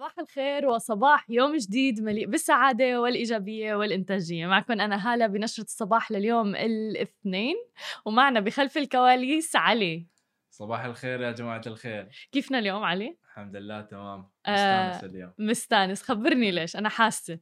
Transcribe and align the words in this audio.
صباح 0.00 0.18
الخير 0.18 0.66
وصباح 0.66 1.30
يوم 1.30 1.56
جديد 1.56 2.00
مليء 2.00 2.26
بالسعادة 2.26 3.00
والإيجابية 3.00 3.74
والإنتاجية. 3.74 4.46
معكم 4.46 4.80
أنا 4.80 5.12
هالة 5.12 5.26
بنشرة 5.26 5.64
الصباح 5.64 6.12
لليوم 6.12 6.56
الاثنين 6.56 7.56
ومعنا 8.04 8.40
بخلف 8.40 8.78
الكواليس 8.78 9.56
علي. 9.56 10.06
صباح 10.50 10.84
الخير 10.84 11.20
يا 11.20 11.32
جماعة 11.32 11.62
الخير. 11.66 12.28
كيفنا 12.32 12.58
اليوم 12.58 12.82
علي؟ 12.82 13.18
الحمد 13.24 13.56
لله 13.56 13.80
تمام. 13.80 14.30
آه، 14.46 14.88
مستانس 14.88 15.04
اليوم. 15.04 15.32
مستانس. 15.38 16.02
خبرني 16.02 16.50
ليش؟ 16.50 16.76
أنا 16.76 16.88
حاسة. 16.88 17.38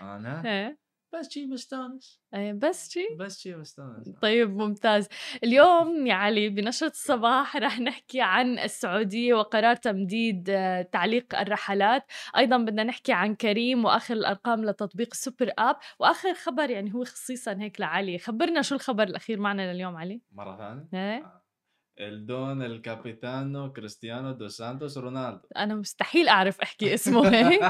أنا؟ 0.00 0.42
إيه. 0.46 0.78
بس 1.18 1.30
شي 1.30 1.46
مستانس. 1.46 2.20
إيه، 2.34 2.52
بس 2.52 2.90
شي؟ 2.90 3.06
بس 3.18 3.40
شي 3.40 3.56
مستانس. 3.56 4.08
طيب 4.22 4.56
ممتاز. 4.56 5.08
اليوم 5.44 6.06
يا 6.06 6.14
علي 6.14 6.48
بنشرة 6.48 6.88
الصباح 6.88 7.56
رح 7.56 7.80
نحكي 7.80 8.20
عن 8.20 8.58
السعودية 8.58 9.34
وقرار 9.34 9.76
تمديد 9.76 10.50
آه، 10.50 10.82
تعليق 10.82 11.38
الرحلات. 11.40 12.04
أيضا 12.36 12.56
بدنا 12.56 12.84
نحكي 12.84 13.12
عن 13.12 13.34
كريم 13.34 13.84
وآخر 13.84 14.14
الأرقام 14.14 14.64
لتطبيق 14.64 15.08
ال 15.12 15.18
super 15.18 15.50
app. 15.58 15.76
وآخر 15.98 16.34
خبر 16.34 16.70
يعني 16.70 16.94
هو 16.94 17.04
خصيصا 17.04 17.56
هيك 17.60 17.80
لعلي. 17.80 18.18
خبرنا 18.18 18.62
شو 18.62 18.74
الخبر 18.74 19.02
الأخير 19.02 19.40
معنا 19.40 19.72
لليوم 19.72 19.96
علي؟ 19.96 20.20
مرة 20.32 20.56
ثانية؟ 20.56 20.88
إيه؟ 20.94 21.24
آه. 21.24 21.45
الدون 22.00 22.62
الكابيتانو 22.62 23.72
كريستيانو 23.72 24.32
دو 24.32 24.48
سانتوس 24.48 24.98
رونالدو 24.98 25.48
أنا 25.56 25.74
مستحيل 25.74 26.28
أعرف 26.28 26.60
أحكي 26.60 26.94
اسمه 26.94 27.28
هيك 27.34 27.62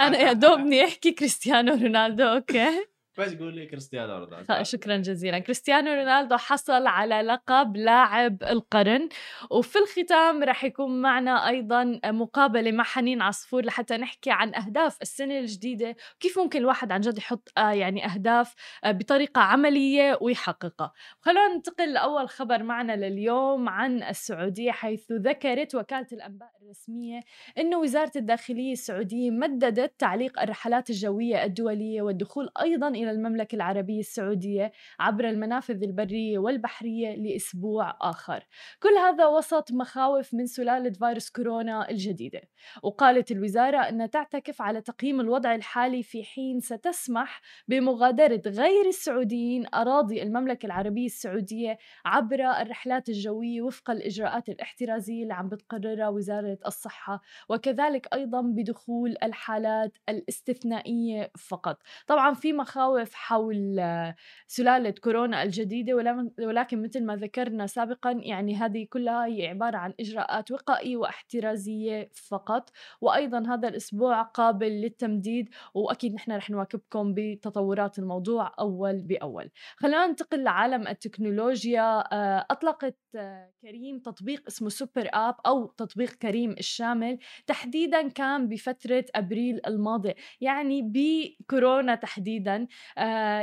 أنا 0.00 0.18
يا 0.18 0.32
دوبني 0.32 0.84
أحكي 0.84 1.12
كريستيانو 1.12 1.74
رونالدو 1.74 2.24
okay. 2.24 2.86
بس 3.20 3.34
قولي 3.34 3.66
كريستيانو 3.66 4.18
رونالدو. 4.18 4.62
شكرا 4.62 4.96
جزيلا. 4.96 5.38
كريستيانو 5.38 5.92
رونالدو 5.92 6.36
حصل 6.36 6.86
على 6.86 7.22
لقب 7.22 7.76
لاعب 7.76 8.42
القرن 8.42 9.08
وفي 9.50 9.78
الختام 9.78 10.42
رح 10.44 10.64
يكون 10.64 11.02
معنا 11.02 11.48
أيضا 11.48 12.00
مقابلة 12.06 12.72
مع 12.72 12.84
حنين 12.84 13.22
عصفور 13.22 13.64
لحتى 13.64 13.96
نحكي 13.96 14.30
عن 14.30 14.54
أهداف 14.54 15.02
السنة 15.02 15.38
الجديدة 15.38 15.96
وكيف 16.16 16.38
ممكن 16.38 16.58
الواحد 16.58 16.92
عن 16.92 17.00
جد 17.00 17.18
يحط 17.18 17.48
آه، 17.58 17.70
يعني 17.70 18.06
أهداف 18.06 18.54
آه، 18.84 18.92
بطريقة 18.92 19.40
عملية 19.40 20.18
ويحققها. 20.20 20.92
خلونا 21.20 21.54
ننتقل 21.54 21.92
لأول 21.92 22.28
خبر 22.28 22.62
معنا 22.62 22.96
لليوم 22.96 23.68
عن 23.68 24.02
السعودية 24.02 24.70
حيث 24.70 25.12
ذكرت 25.12 25.74
وكالة 25.74 26.06
الأنباء 26.12 26.50
الرسمية 26.62 27.20
إنه 27.58 27.78
وزارة 27.78 28.12
الداخلية 28.16 28.72
السعودية 28.72 29.30
مددت 29.30 30.00
تعليق 30.00 30.40
الرحلات 30.40 30.90
الجوية 30.90 31.44
الدولية 31.44 32.02
والدخول 32.02 32.48
أيضا 32.62 32.88
إلى 32.88 33.09
المملكة 33.10 33.56
العربية 33.56 34.00
السعودية 34.00 34.72
عبر 35.00 35.28
المنافذ 35.28 35.82
البرية 35.82 36.38
والبحرية 36.38 37.16
لأسبوع 37.16 37.96
آخر. 38.00 38.44
كل 38.82 38.98
هذا 38.98 39.26
وسط 39.26 39.72
مخاوف 39.72 40.34
من 40.34 40.46
سلالة 40.46 40.90
فيروس 40.90 41.30
كورونا 41.30 41.90
الجديدة. 41.90 42.40
وقالت 42.82 43.30
الوزارة 43.30 43.78
إنها 43.78 44.06
تعتكف 44.06 44.62
على 44.62 44.80
تقييم 44.80 45.20
الوضع 45.20 45.54
الحالي 45.54 46.02
في 46.02 46.24
حين 46.24 46.60
ستسمح 46.60 47.40
بمغادرة 47.68 48.42
غير 48.46 48.86
السعوديين 48.88 49.66
أراضي 49.74 50.22
المملكة 50.22 50.66
العربية 50.66 51.06
السعودية 51.06 51.78
عبر 52.04 52.40
الرحلات 52.60 53.08
الجوية 53.08 53.62
وفق 53.62 53.90
الإجراءات 53.90 54.48
الاحترازية 54.48 55.22
اللي 55.22 55.34
عم 55.34 55.48
بتقررها 55.48 56.08
وزارة 56.08 56.58
الصحة 56.66 57.20
وكذلك 57.48 58.14
أيضا 58.14 58.40
بدخول 58.42 59.16
الحالات 59.22 59.98
الاستثنائية 60.08 61.30
فقط. 61.48 61.78
طبعا 62.06 62.34
في 62.34 62.52
مخاوف 62.52 62.89
حول 63.12 63.78
آه، 63.78 64.14
سلالة 64.46 64.90
كورونا 64.90 65.42
الجديدة 65.42 65.94
ولم- 65.94 66.30
ولكن 66.38 66.82
مثل 66.82 67.04
ما 67.04 67.16
ذكرنا 67.16 67.66
سابقا 67.66 68.10
يعني 68.10 68.56
هذه 68.56 68.86
كلها 68.90 69.26
هي 69.26 69.46
عبارة 69.48 69.76
عن 69.76 69.94
إجراءات 70.00 70.50
وقائية 70.50 70.96
واحترازية 70.96 72.10
فقط. 72.28 72.70
وأيضا 73.00 73.54
هذا 73.54 73.68
الأسبوع 73.68 74.22
قابل 74.22 74.66
للتمديد 74.80 75.48
وأكيد 75.74 76.14
نحن 76.14 76.32
رح 76.32 76.50
نواكبكم 76.50 77.14
بتطورات 77.16 77.98
الموضوع 77.98 78.52
أول 78.60 79.02
بأول. 79.02 79.50
خلينا 79.76 80.06
ننتقل 80.06 80.42
لعالم 80.42 80.88
التكنولوجيا. 80.88 82.04
آه، 82.14 82.46
أطلقت 82.50 82.96
آه، 83.16 83.50
كريم 83.62 83.98
تطبيق 83.98 84.42
اسمه 84.48 84.68
سوبر 84.68 85.08
آب 85.14 85.34
أو 85.46 85.66
تطبيق 85.66 86.10
كريم 86.10 86.50
الشامل 86.52 87.18
تحديدا 87.46 88.08
كان 88.08 88.48
بفترة 88.48 89.04
أبريل 89.14 89.60
الماضي 89.66 90.14
يعني 90.40 90.82
بكورونا 90.82 91.94
تحديدا. 91.94 92.66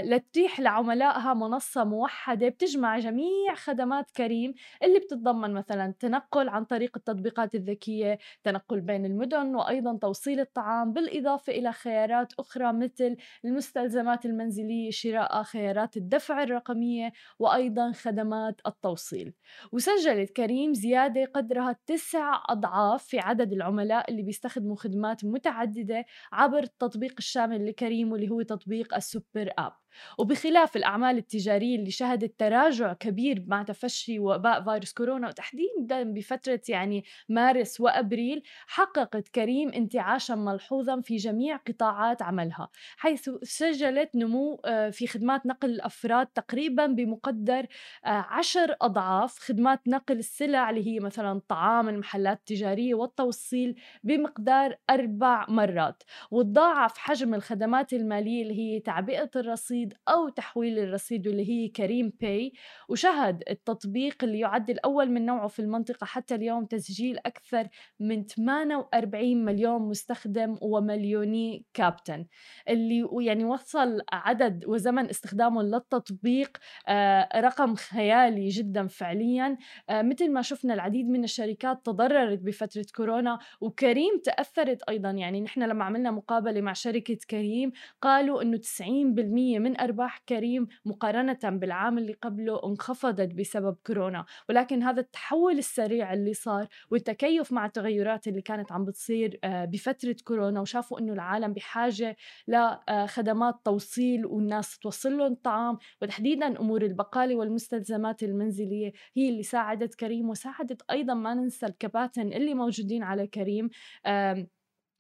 لتتيح 0.04 0.60
لعملائها 0.60 1.34
منصة 1.34 1.84
موحدة 1.84 2.50
بتجمع 2.50 3.00
جميع 3.00 3.56
خدمات 3.56 4.12
كريم 4.12 4.54
اللي 4.84 5.00
بتتضمن 5.00 5.54
مثلا 5.54 5.94
تنقل 6.00 6.50
عن 6.50 6.66
طريق 6.66 6.92
التطبيقات 6.98 7.56
الذكية 7.56 8.18
تنقل 8.44 8.82
بين 8.82 9.06
المدن 9.06 9.56
وأيضا 9.56 9.98
توصيل 10.02 10.40
الطعام 10.40 10.94
بالإضافة 10.94 11.54
إلى 11.54 11.72
خيارات 11.72 12.34
أخرى 12.40 12.74
مثل 12.74 13.18
المستلزمات 13.46 14.26
المنزلية 14.26 14.92
شراء 14.92 15.44
خيارات 15.44 15.98
الدفع 15.98 16.44
الرقمية 16.44 17.12
وأيضا 17.40 17.92
خدمات 17.92 18.62
التوصيل. 18.68 19.34
وسجلت 19.72 20.30
كريم 20.38 20.74
زيادة 20.74 21.26
قدرها 21.26 21.76
تسع 21.86 22.44
أضعاف 22.50 23.04
في 23.04 23.20
عدد 23.20 23.54
العملاء 23.54 24.12
اللي 24.12 24.22
بيستخدموا 24.24 24.76
خدمات 24.76 25.26
متعددة 25.26 26.06
عبر 26.32 26.64
التطبيق 26.64 27.14
الشامل 27.18 27.66
لكريم 27.68 28.12
واللي 28.12 28.30
هو 28.30 28.42
تطبيق 28.42 28.96
السوبر 28.96 29.26
آب 29.58 29.74
وبخلاف 30.18 30.76
الأعمال 30.76 31.18
التجارية 31.18 31.76
اللي 31.76 31.92
شهدت 31.92 32.40
تراجع 32.40 32.94
كبير 32.94 33.44
مع 33.48 33.64
تفشي 33.64 34.20
وباء 34.20 34.64
فيروس 34.64 34.94
كورونا 34.94 35.28
وتحديدا 35.28 36.04
بفترة 36.04 36.62
يعني 36.70 37.04
مارس 37.30 37.82
وأبريل 37.82 38.44
حققت 38.68 39.28
كريم 39.28 39.70
انتعاشا 39.70 40.34
ملحوظا 40.34 41.02
في 41.02 41.16
جميع 41.16 41.56
قطاعات 41.56 42.22
عملها 42.22 42.70
حيث 42.98 43.30
سجلت 43.44 44.16
نمو 44.16 44.62
آه، 44.66 44.90
في 44.90 45.08
خدمات 45.08 45.46
نقل 45.46 45.70
الأفراد 45.70 46.28
تقريبا 46.28 46.88
بمقدر 46.88 47.66
آه، 48.06 48.10
عشر 48.10 48.76
أضعاف 48.82 49.40
خدمات 49.40 49.88
نقل 49.88 50.20
السلع 50.20 50.70
اللي 50.70 50.88
هي 50.88 51.00
مثلا 51.00 51.32
الطعام 51.32 51.90
المحلات 51.90 52.38
التجارية 52.38 52.96
والتوصيل 52.96 53.76
بمقدار 54.04 54.78
أربع 54.90 55.46
مرات 55.50 56.04
وتضاعف 56.32 56.98
حجم 56.98 57.34
الخدمات 57.34 57.94
المالية 57.94 58.44
اللي 58.44 58.58
هي 58.60 58.80
تعبئة 58.80 59.30
الرصيد 59.36 59.77
أو 60.10 60.30
تحويل 60.30 60.80
الرصيد 60.80 61.28
واللي 61.28 61.50
هي 61.50 61.68
كريم 61.68 62.14
باي 62.22 62.54
وشهد 62.90 63.44
التطبيق 63.50 64.24
اللي 64.24 64.40
يعد 64.40 64.70
الأول 64.70 65.12
من 65.12 65.26
نوعه 65.26 65.48
في 65.48 65.60
المنطقة 65.60 66.06
حتى 66.06 66.36
اليوم 66.36 66.66
تسجيل 66.66 67.18
أكثر 67.26 67.68
من 68.00 68.26
48 68.26 69.46
مليون 69.46 69.82
مستخدم 69.82 70.58
ومليوني 70.62 71.66
كابتن 71.74 72.26
اللي 72.70 73.08
يعني 73.22 73.46
وصل 73.46 74.02
عدد 74.12 74.66
وزمن 74.68 75.10
استخدامه 75.10 75.64
للتطبيق 75.64 76.58
آه، 76.88 77.30
رقم 77.36 77.76
خيالي 77.76 78.48
جدا 78.48 78.88
فعليا. 78.88 79.58
آه، 79.90 80.02
مثل 80.02 80.32
ما 80.32 80.42
شفنا 80.42 80.74
العديد 80.74 81.10
من 81.10 81.24
الشركات 81.24 81.86
تضررت 81.86 82.40
بفترة 82.40 82.86
كورونا 82.96 83.40
وكريم 83.62 84.22
تأثرت 84.24 84.84
أيضا. 84.90 85.12
يعني 85.12 85.42
نحن 85.42 85.64
لما 85.64 85.84
عملنا 85.84 86.12
مقابلة 86.12 86.62
مع 86.62 86.74
شركة 86.74 87.18
كريم 87.30 87.72
قالوا 88.02 88.42
أنه 88.42 88.58
90% 88.58 89.60
من 89.60 89.67
أرباح 89.76 90.18
كريم 90.30 90.68
مقارنة 90.86 91.40
بالعام 91.44 91.98
اللي 91.98 92.14
قبله 92.14 92.62
انخفضت 92.66 93.34
بسبب 93.34 93.78
كورونا. 93.88 94.26
ولكن 94.50 94.84
هذا 94.84 95.00
التحول 95.00 95.58
السريع 95.58 96.14
اللي 96.14 96.34
صار 96.34 96.68
والتكيف 96.92 97.52
مع 97.52 97.66
التغيرات 97.66 98.28
اللي 98.28 98.42
كانت 98.42 98.72
عم 98.72 98.86
بتصير 98.86 99.40
آه، 99.44 99.66
بفترة 99.66 100.16
كورونا 100.24 100.62
وشافوا 100.62 101.00
أنه 101.00 101.14
العالم 101.14 101.54
بحاجة 101.54 102.16
لخدمات 102.48 103.56
توصيل 103.66 104.26
والناس 104.26 104.80
توصل 104.80 105.18
لهم 105.18 105.32
الطعام 105.34 105.78
وتحديدا 106.02 106.60
أمور 106.60 106.82
البقالة 106.82 107.36
والمستلزمات 107.36 108.24
المنزلية 108.24 108.92
هي 109.16 109.30
اللي 109.30 109.44
ساعدت 109.44 109.96
كريم 109.96 110.30
وساعدت 110.30 110.82
أيضا 110.92 111.14
ما 111.14 111.34
ننسى 111.34 111.66
الكباتن 111.66 112.34
اللي 112.34 112.54
موجودين 112.54 113.04
على 113.04 113.28
كريم. 113.28 113.70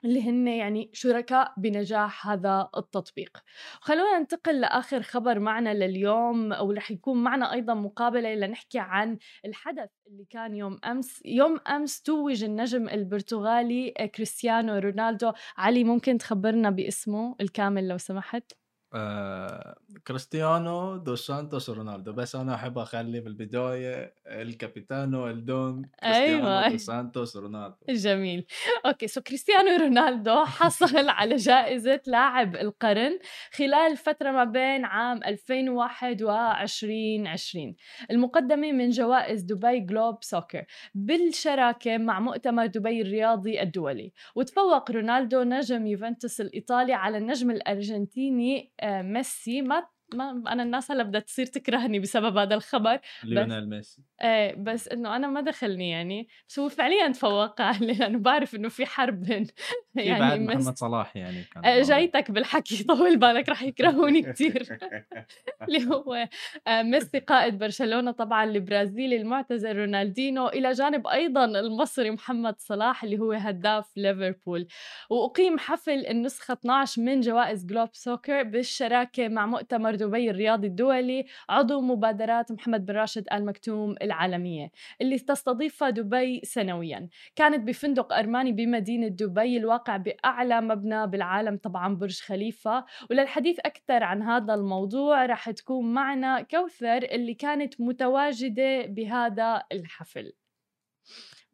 اللي 0.05 0.29
هن 0.29 0.47
يعني 0.47 0.89
شركاء 0.94 1.53
بنجاح 1.57 2.27
هذا 2.27 2.69
التطبيق. 2.77 3.38
خلونا 3.81 4.19
ننتقل 4.19 4.59
لآخر 4.61 5.01
خبر 5.01 5.39
معنا 5.39 5.73
لليوم 5.73 6.51
ورح 6.51 6.91
يكون 6.91 7.23
معنا 7.23 7.53
أيضا 7.53 7.73
مقابلة 7.73 8.35
لنحكي 8.35 8.79
عن 8.79 9.17
الحدث 9.45 9.89
اللي 10.07 10.25
كان 10.29 10.55
يوم 10.55 10.79
أمس 10.85 11.21
يوم 11.25 11.59
أمس 11.67 12.01
توج 12.01 12.44
النجم 12.44 12.89
البرتغالي 12.89 13.91
كريستيانو 14.15 14.77
رونالدو. 14.77 15.31
علي 15.57 15.83
ممكن 15.83 16.17
تخبرنا 16.17 16.69
باسمه 16.69 17.35
الكامل 17.41 17.88
لو 17.88 17.97
سمحت؟ 17.97 18.67
آه، 18.94 19.75
كريستيانو 20.07 20.98
دوس 20.98 21.28
سانتوس 21.28 21.69
رونالدو. 21.69 22.13
بس 22.13 22.36
أنا 22.36 22.56
أحب 22.56 22.78
أخلي 22.78 23.22
في 23.22 23.28
البداية 23.28 24.13
الكابيتانو 24.28 25.28
الدون 25.28 25.81
كريستيانو 26.04 26.48
أيوة. 26.48 26.69
دوس 26.69 26.86
سانتوس 26.92 27.38
رونالدو. 27.38 27.75
جميل. 27.89 28.45
okay 28.86 29.07
so 29.07 29.21
كريستيانو 29.22 29.84
رونالدو 29.84 30.45
حصل 30.60 31.10
على 31.10 31.36
جائزة 31.36 32.01
لاعب 32.07 32.56
القرن 32.56 33.19
خلال 33.51 33.98
فترة 33.98 34.31
ما 34.31 34.44
بين 34.44 34.86
عام 34.86 35.24
2001 35.24 36.24
و 36.24 36.31
2020 36.31 37.75
المقدمة 38.12 38.72
من 38.72 38.90
جوائز 38.90 39.42
دبي 39.42 39.80
Globe 39.80 40.18
Soccer 40.21 40.65
بالشراكة 40.95 41.98
مع 41.98 42.19
مؤتمر 42.19 42.66
دبي 42.66 43.01
الرياضي 43.01 43.62
الدولي. 43.62 44.13
وتفوق 44.36 44.92
رونالدو 44.92 45.44
نجم 45.44 45.88
يوفنتوس 45.88 46.42
الإيطالي 46.42 46.94
على 46.94 47.18
النجم 47.18 47.51
الأرجنتيني 47.51 48.76
آه، 48.79 49.01
ميسي 49.01 49.62
ما 49.62 49.88
ما 50.13 50.44
أنا 50.48 50.63
الناس 50.63 50.92
هلأ 50.92 51.04
بدها 51.04 51.21
تصير 51.21 51.45
تكرهني 51.45 52.00
بسبب 52.00 52.38
هذا 52.38 52.56
الخبر 52.56 53.00
ليونيل 53.24 53.69
ميسي. 53.69 54.01
إيه 54.24 54.56
بس 54.56 54.88
إنه 54.88 55.15
أنا 55.15 55.27
ما 55.27 55.42
دخلني 55.42 55.89
يعني. 55.89 56.27
بس 56.50 56.59
هو 56.59 56.69
فعليا 56.69 57.12
تفوق 57.12 57.62
عليه 57.62 57.94
لأنه 57.94 58.19
بعرف 58.19 58.56
إنه 58.56 58.69
في 58.69 58.86
حرب 58.86 59.19
بين 59.27 59.48
بعد 59.95 60.06
يعني 60.06 60.39
مس... 60.39 60.56
محمد 60.56 60.77
صلاح 60.77 61.15
يعني 61.15 61.44
كان 61.54 61.63
موجود. 61.63 61.88
جايتك 61.88 62.31
بالحكي 62.31 62.83
طول 62.89 63.18
بالك 63.18 63.50
رح 63.50 63.63
يكرهوني 63.63 64.21
كثير 64.21 64.80
اللي 65.62 65.88
هو 65.88 66.27
آه، 66.68 66.81
ميسي 66.81 67.19
قائد 67.19 67.57
برشلونة 67.57 68.12
طبعا 68.12 68.44
البرازيلي 68.44 69.15
المعتزل 69.15 69.75
رونالدينو 69.75 70.48
إلى 70.48 70.71
جانب 70.71 71.07
أيضا 71.07 71.45
المصري 71.45 72.12
محمد 72.12 72.56
صلاح 72.59 73.04
اللي 73.04 73.19
هو 73.19 73.31
هداف 73.31 73.98
ليفربول. 73.98 74.68
وأقيم 75.09 75.59
حفل 75.59 76.06
النسخة 76.06 76.54
12 76.54 77.01
من 77.01 77.21
جوائز 77.21 77.65
جلوب 77.65 77.89
سوكر 77.94 78.44
بالشراكة 78.44 79.27
مع 79.27 79.45
مؤتمر 79.45 79.96
دبي 79.97 80.29
الرياضي 80.29 80.67
الدولي 80.67 81.25
عضو 81.49 81.81
مبادرات 81.81 82.51
محمد 82.51 82.85
بن 82.85 82.94
راشد 82.94 83.27
آل 83.33 83.45
مكتوم 83.45 83.95
العالمية 84.01 84.71
اللي 85.01 85.19
تستضيفها 85.19 85.89
دبي 85.89 86.41
سنويا. 86.44 87.09
كانت 87.35 87.67
بفندق 87.67 88.13
أرماني 88.13 88.51
بمدينة 88.51 89.07
دبي 89.07 89.57
الواقع 89.57 89.97
بأعلى 89.97 90.61
مبنى 90.61 91.07
بالعالم 91.07 91.57
طبعا 91.57 91.95
برج 91.95 92.19
خليفة. 92.21 92.85
وللحديث 93.09 93.59
أكثر 93.59 94.03
عن 94.03 94.21
هذا 94.21 94.53
الموضوع 94.53 95.25
رح 95.25 95.51
تكون 95.51 95.94
معنا 95.94 96.41
كوثر 96.41 96.97
اللي 96.97 97.33
كانت 97.33 97.81
متواجدة 97.81 98.85
بهذا 98.85 99.63
الحفل. 99.71 100.33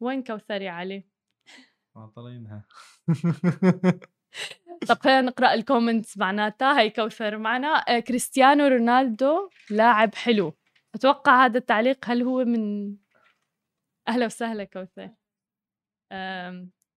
وين 0.00 0.22
كوثر 0.22 0.62
يا 0.62 0.70
علي؟ 0.70 1.04
معطلينها. 1.96 2.66
طب 4.88 4.98
خلينا 4.98 5.20
نقرأ 5.20 5.54
ال 5.54 5.61
comments 5.61 6.18
معناتها. 6.18 6.80
هي 6.80 6.90
كوثر 6.90 7.38
معنا. 7.38 7.68
آه، 7.68 7.98
كريستيانو 8.00 8.66
رونالدو 8.66 9.50
لاعب 9.70 10.14
حلو. 10.14 10.56
أتوقع 10.94 11.44
هذا 11.44 11.58
التعليق 11.58 11.98
هل 12.04 12.22
هو 12.22 12.44
من 12.44 12.96
أهلا 14.08 14.26
وسهلا 14.26 14.64
كوثر. 14.64 15.10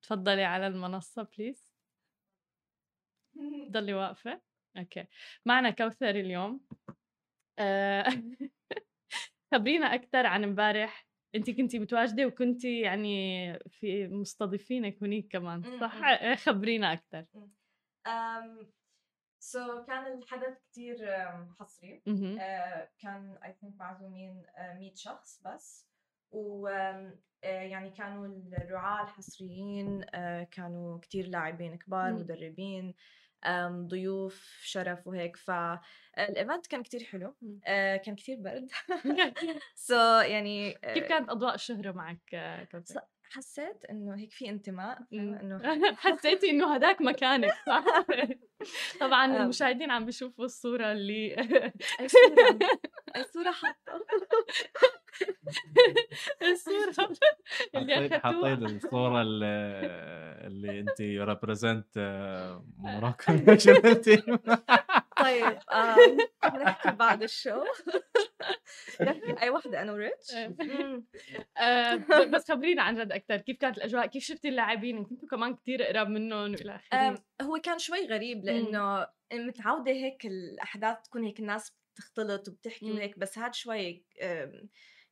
تفضلي 0.02 0.44
على 0.44 0.68
المنصة 0.68 1.28
please 1.38 1.74
ضلي 3.72 3.94
واقفة. 3.94 4.42
okay. 4.78 5.06
معنا 5.46 5.70
كوثر 5.70 6.10
اليوم. 6.10 6.62
آه، 7.60 8.06
خبرينا 9.54 9.94
أكثر 9.96 10.26
عن 10.26 10.44
امبارح. 10.44 11.07
انت 11.38 11.50
كنتي 11.50 11.80
متواجدة 11.80 12.26
وكنتي 12.26 12.80
يعني 12.80 13.54
في 13.70 14.08
مستضيفينك 14.08 15.04
هناك 15.04 15.28
كمان 15.32 15.60
م- 15.60 15.80
صح؟ 15.82 15.96
م. 15.96 16.04
آه، 16.04 16.36
خبرينا 16.36 16.94
أكثر 16.94 17.26
um, 18.08 18.66
so 19.40 19.86
كان 19.88 20.18
الحدث 20.18 20.58
كتير 20.72 20.98
um, 20.98 21.60
حصري. 21.60 22.02
uh, 22.08 22.88
كان 23.02 23.38
I 23.44 23.48
think 23.48 23.80
معزومين 23.80 24.44
uh, 24.56 24.80
100 24.80 24.92
شخص 24.96 25.42
بس. 25.46 25.88
و 26.32 26.68
uh, 26.70 27.46
يعني 27.46 27.90
كانوا 27.90 28.28
الرعاة 28.62 29.04
الحصريين 29.04 30.04
كانوا 30.52 31.00
كتير 31.00 31.28
لاعبين 31.28 31.76
كبار 31.78 32.14
مم. 32.14 32.20
مدربين. 32.20 32.94
ضيوف 33.88 34.60
شرف 34.64 35.08
وهيك. 35.08 35.38
فالايفنت 35.38 36.68
كان 36.68 36.84
كتير 36.84 37.04
حلو. 37.04 37.36
uh, 37.42 37.66
كان 38.06 38.16
كتير 38.16 38.38
برد. 38.40 38.72
So 39.88 39.92
يعني 40.26 40.74
uh, 40.74 40.94
كيف 40.94 41.04
كانت 41.04 41.30
أضواء 41.30 41.56
الشهرة 41.56 41.92
معك 41.92 42.34
آه، 42.34 42.68
حسيت 43.30 43.86
إنه 43.86 44.16
هيك 44.16 44.32
في 44.32 44.50
انتماء. 44.50 45.00
إنه 45.14 45.62
حسيتي 46.04 46.50
إنه 46.50 46.76
هداك 46.76 47.02
مكانك 47.02 47.54
صح؟ 47.66 47.86
طبعا. 49.00 49.26
المشاهدين 49.26 49.92
عم 49.92 50.06
بيشوفوا 50.06 50.46
الصورة 50.46 50.92
اللي 50.92 51.36
أي 52.00 52.08
صورة؟ 52.08 52.60
أي 53.16 53.24
صورة 53.24 53.52
حاطة؟ 53.52 54.06
الصورة 56.42 57.18
اللي 57.76 57.96
حطيت 57.96 58.14
اخذتوها 58.14 58.56
حطيت 58.56 58.64
الصورة 58.64 59.22
اللي, 59.22 60.80
انت 60.80 61.02
represent 61.02 61.88
Morocco 62.78 63.32
national 63.32 64.02
team 64.02 64.40
طيب 65.18 65.60
نحكي 66.44 66.92
بعد 66.92 67.24
الشو. 67.24 67.64
أي 69.42 69.50
وحدة 69.50 69.82
أنا 69.82 69.92
وريتش. 69.92 70.34
آه، 71.58 71.96
بس 72.34 72.52
خبرينا 72.52 72.82
عن 72.82 72.96
جد 72.96 73.12
أكثر 73.12 73.38
كيف 73.38 73.58
كانت 73.58 73.78
الأجواء؟ 73.78 74.06
كيف 74.06 74.24
شفتي 74.24 74.50
اللاعبين؟ 74.50 75.04
كنتوا 75.04 75.30
كمان 75.30 75.56
كتير 75.56 75.84
قراب 75.84 76.10
منهم 76.10 76.52
والى 76.52 76.76
آخره. 76.76 77.24
هو 77.42 77.58
كان 77.58 77.80
شوي 77.80 78.08
غريب 78.08 78.46
لأنه 78.46 79.08
متعودة 79.34 79.92
هيك 79.92 80.26
الأحداث 80.26 81.02
تكون 81.02 81.24
هيك 81.24 81.40
الناس 81.40 81.76
بتختلط 81.94 82.48
وبتحكي. 82.48 82.92
وهيك 82.92 83.20
بس 83.20 83.38
هاد 83.38 83.54
شوي 83.54 84.06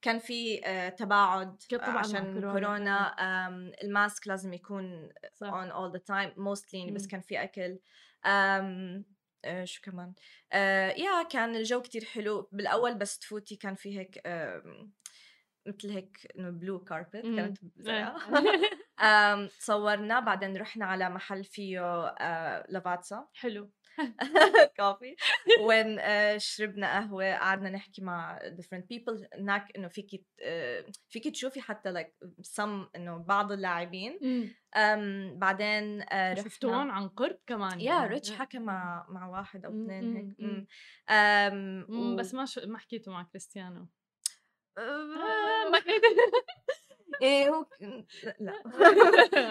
كان 0.06 0.20
في 0.20 0.62
آه، 0.66 0.90
تباعد 0.90 1.58
مع 1.74 2.00
عشان 2.00 2.34
كورونا. 2.34 2.52
كورونا 2.54 3.16
الماسك 3.84 4.28
لازم 4.28 4.54
يكون 4.54 5.10
all 5.44 5.92
the 5.98 6.00
time 6.00 6.32
mostly 6.38 6.74
يعني 6.74 6.92
بس 6.92 7.04
مم. 7.04 7.10
كان 7.10 7.22
في 7.22 7.44
أكل. 7.44 7.80
أم 8.26 9.06
آه 9.46 9.66
شو 9.66 9.82
كمان؟ 9.82 10.14
آه 10.54 10.90
يا 10.90 11.24
كان 11.24 11.56
الجو 11.56 11.82
كتير 11.82 12.06
حلو. 12.06 12.50
بالأول 12.52 12.96
بس 12.96 13.20
تفوتي 13.20 13.56
كان 13.56 13.76
في 13.76 14.00
هيك 14.00 14.22
مثل 15.68 15.90
هيك 15.90 16.28
إنه 16.38 16.50
بلو 16.50 16.84
كاربت 16.84 17.26
مم. 17.26 17.36
كانت 17.36 17.58
تصورنا 19.60 20.20
بعدين 20.28 20.58
رحنا 20.58 20.86
على 20.86 21.10
محل 21.10 21.44
فيه 21.44 21.82
آه 22.20 22.66
لافاتسا. 22.70 23.28
حلو. 23.34 23.72
كوفي 24.80 25.16
وين 25.60 26.00
آه، 26.00 26.38
شربنا 26.38 26.94
قهوة 27.00 27.34
قعدنا 27.34 27.70
نحكي 27.70 28.02
مع 28.02 28.40
different 28.40 28.84
people 28.94 29.28
هناك 29.40 29.78
إنه 29.78 29.88
فيكي 29.88 30.26
آه، 30.42 30.86
فيكي 31.10 31.32
تشوفي 31.32 31.62
حتى 31.62 31.94
like 31.94 32.28
some 32.60 32.90
إنه 32.96 33.18
بعض 33.18 33.52
اللاعبين. 33.52 34.20
بعدين 35.40 36.06
آه، 36.12 36.34
شفتوهم 36.34 36.92
عن 36.92 37.08
قرب 37.08 37.40
كمان 37.48 37.80
يا 37.80 37.86
يعني. 37.86 38.08
ريتش 38.08 38.32
حكى 38.32 38.60
مع 38.60 39.06
مع 39.10 39.28
واحد 39.28 39.66
أو 39.66 39.72
اثنين 39.72 40.16
هيك. 40.16 40.36
بس 42.16 42.34
ما 42.34 42.46
ما 42.66 42.78
حكيتوا 42.78 43.14
مع 43.14 43.24
كريستيانو. 43.24 43.88
ما 45.72 45.80
إيه 47.22 47.50
هو 47.50 47.66
لا 48.40 48.54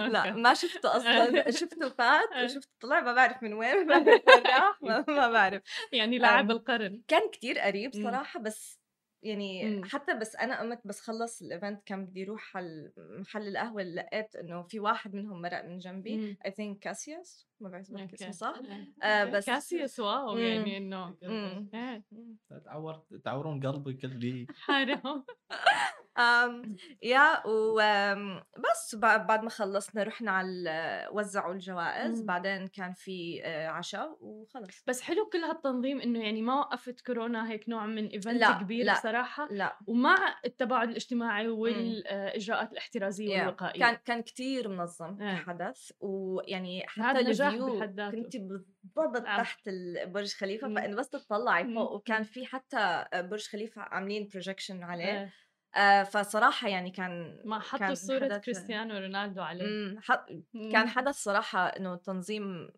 لا 0.08 0.32
ما 0.44 0.54
شفته 0.54 0.96
أصلا 0.96 1.50
شفته 1.60 1.88
فات. 1.88 2.28
وشفته 2.44 2.70
طلع 2.80 3.00
ما 3.00 3.12
بعرف 3.12 3.42
من 3.42 3.52
وين 3.52 3.86
ما 3.86 3.98
بعرف 3.98 4.82
ما 5.08 5.28
بعرف 5.30 5.62
يعني 5.92 6.18
لاعب. 6.18 6.50
القرن 6.50 7.02
كان 7.08 7.30
كتير 7.30 7.58
قريب 7.58 7.96
مم. 7.96 8.02
صراحة 8.02 8.40
بس 8.40 8.80
يعني 9.22 9.64
مم. 9.64 9.84
حتى 9.84 10.14
بس 10.14 10.36
أنا 10.36 10.60
قمت 10.60 10.80
بس 10.84 11.00
خلص 11.00 11.42
الايفنت 11.42 11.82
كان 11.86 12.06
بدي 12.06 12.24
أروح 12.24 12.56
على 12.56 12.92
محل 12.96 13.48
القهوة 13.48 13.82
اللي 13.82 13.94
لقيت 14.02 14.36
إنه 14.36 14.62
في 14.62 14.80
واحد 14.80 15.14
منهم 15.14 15.42
مرق 15.42 15.64
من 15.64 15.78
جنبي. 15.78 16.36
I 16.46 16.50
think 16.50 16.78
كاسياس 16.80 17.46
ما 17.64 17.70
بعرف 17.70 17.92
اسمه. 18.14 18.30
صح 18.30 18.54
آه، 19.02 19.06
آه، 19.06 19.24
بس- 19.24 19.46
كاسيوس 19.46 20.00
واو 20.00 20.34
مم. 20.34 20.40
يعني 20.40 20.76
إنه. 20.76 21.16
إيه، 21.74 22.02
تعور 22.64 23.02
تعورون 23.24 23.60
قلبي 23.66 23.94
كل 23.94 24.46
حرام 24.60 25.24
أم 26.18 26.76
يا 27.02 27.46
وبس 27.46 28.94
بعد 29.02 29.42
ما 29.42 29.50
خلصنا 29.50 30.02
رحنا 30.02 30.30
على 30.30 31.08
وزعوا 31.12 31.52
الجوائز 31.54 32.20
مم. 32.20 32.26
بعدين 32.26 32.66
كان 32.66 32.92
في 32.92 33.40
آه، 33.44 33.68
عشاء 33.68 34.16
وخلص 34.20 34.84
بس 34.86 35.00
حلو 35.02 35.26
كل 35.32 35.38
هالتنظيم 35.38 36.00
إنه 36.00 36.18
يعني 36.24 36.42
ما 36.42 36.54
وقفت 36.58 37.00
كورونا 37.00 37.50
هيك 37.50 37.68
نوع 37.68 37.86
من 37.86 38.06
event 38.06 38.40
لا، 38.40 38.52
كبير 38.62 38.84
لا. 38.86 38.92
بصراحة 38.98 39.48
لا 39.50 39.78
ومع 39.86 40.16
التباعد 40.44 40.88
الاجتماعي 40.88 41.48
والاجراءات 41.48 42.72
الاحترازية 42.72 43.34
يا. 43.36 43.40
والوقائية 43.42 43.80
كان 43.80 43.94
كان 44.04 44.22
كتير 44.22 44.68
منظم 44.68 45.22
إيه. 45.22 45.34
كحدث 45.34 45.92
ويعني 46.00 46.82
هذا 46.98 47.08
حتى 47.18 47.22
نجاح 47.22 47.53
ال 47.54 47.65
view. 47.65 48.22
كنت 48.22 48.36
بالضبط 48.36 49.26
آه. 49.26 49.36
تحت 49.36 49.68
برج 50.06 50.34
خليفة 50.34 50.68
مم. 50.68 50.74
فانه 50.74 50.96
بس 50.96 51.08
تطلعي 51.08 51.64
مم. 51.64 51.74
فوق 51.74 51.92
وكان 51.92 52.22
في 52.22 52.46
حتى 52.46 53.04
برج 53.14 53.46
خليفة 53.48 53.82
عاملين 53.82 54.28
projection 54.32 54.82
عليه 54.82 55.04
إيه. 55.04 55.32
آه 55.76 56.02
فصراحة 56.02 56.68
يعني 56.68 56.90
كان 56.90 57.42
ما 57.44 57.58
حطوا 57.58 57.78
كان 57.78 57.94
صورة 57.94 58.28
حدث- 58.28 58.44
كريستيانو 58.44 58.98
رونالدو 58.98 59.42
عليه 59.42 60.00
حط- 60.00 60.28
كان 60.72 60.88
حدث 60.88 61.14
صراحة 61.14 61.66
إنه 61.66 61.96
تنظيم 61.96 62.70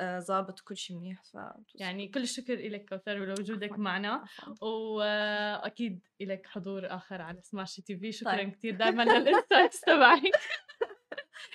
آه، 0.00 0.18
ظابط 0.18 0.60
وكل 0.60 0.76
شيء 0.76 0.96
منيح 0.96 1.22
ف 1.24 1.36
يعني 1.74 2.08
كل 2.08 2.22
الشكر 2.22 2.54
لك 2.54 2.88
كوثر 2.88 3.20
ولوجودك. 3.20 3.78
معنا. 3.78 4.24
واكيد 4.62 6.00
لك 6.20 6.46
حضور 6.46 6.86
آخر 6.94 7.22
على 7.22 7.40
سماش 7.42 7.76
تي 7.76 7.96
في 7.96 8.12
شكرا 8.12 8.32
طيب. 8.36 8.50
كثير 8.52 8.76
دائما 8.76 9.02
لل 9.02 9.18
insights 9.18 9.80
تبعك 9.86 10.22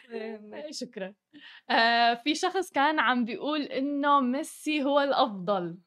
شكرا. 0.82 1.14
آه 1.70 2.14
في 2.14 2.36
شخص 2.36 2.72
كان 2.72 3.00
عم 3.00 3.26
بيقول 3.26 3.62
إنه 3.62 4.20
ميسي 4.20 4.84
هو 4.84 5.00
الأفضل. 5.00 5.78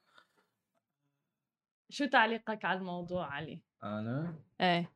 شو 1.91 2.07
تعليقك 2.07 2.65
على 2.65 2.79
الموضوع 2.79 3.27
علي؟ 3.27 3.61
أنا؟ 3.83 4.35
إيه. 4.61 4.93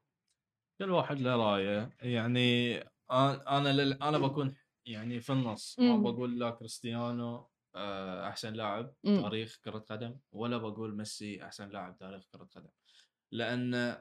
كل 0.79 0.91
واحد 0.91 1.21
له 1.21 1.37
رأيه. 1.37 1.91
يعني 2.03 2.79
أنا 3.11 3.59
أنا 3.59 3.69
لل... 3.69 4.03
أنا 4.03 4.19
بكون 4.19 4.55
يعني 4.87 5.21
في 5.21 5.33
النص. 5.33 5.79
ما. 5.79 5.97
بقول 5.97 6.39
لا 6.39 6.51
كريستيانو 6.51 7.49
آه، 7.77 8.29
أحسن 8.29 8.53
لاعب. 8.53 8.95
تاريخ 9.05 9.61
كرة 9.65 9.79
قدم 9.79 10.17
ولا 10.33 10.57
بقول 10.59 10.97
ميسي 10.97 11.45
أحسن 11.45 11.69
لاعب 11.69 11.97
تاريخ 11.97 12.25
كرة 12.33 12.49
قدم. 12.57 12.71
لأن 13.33 13.97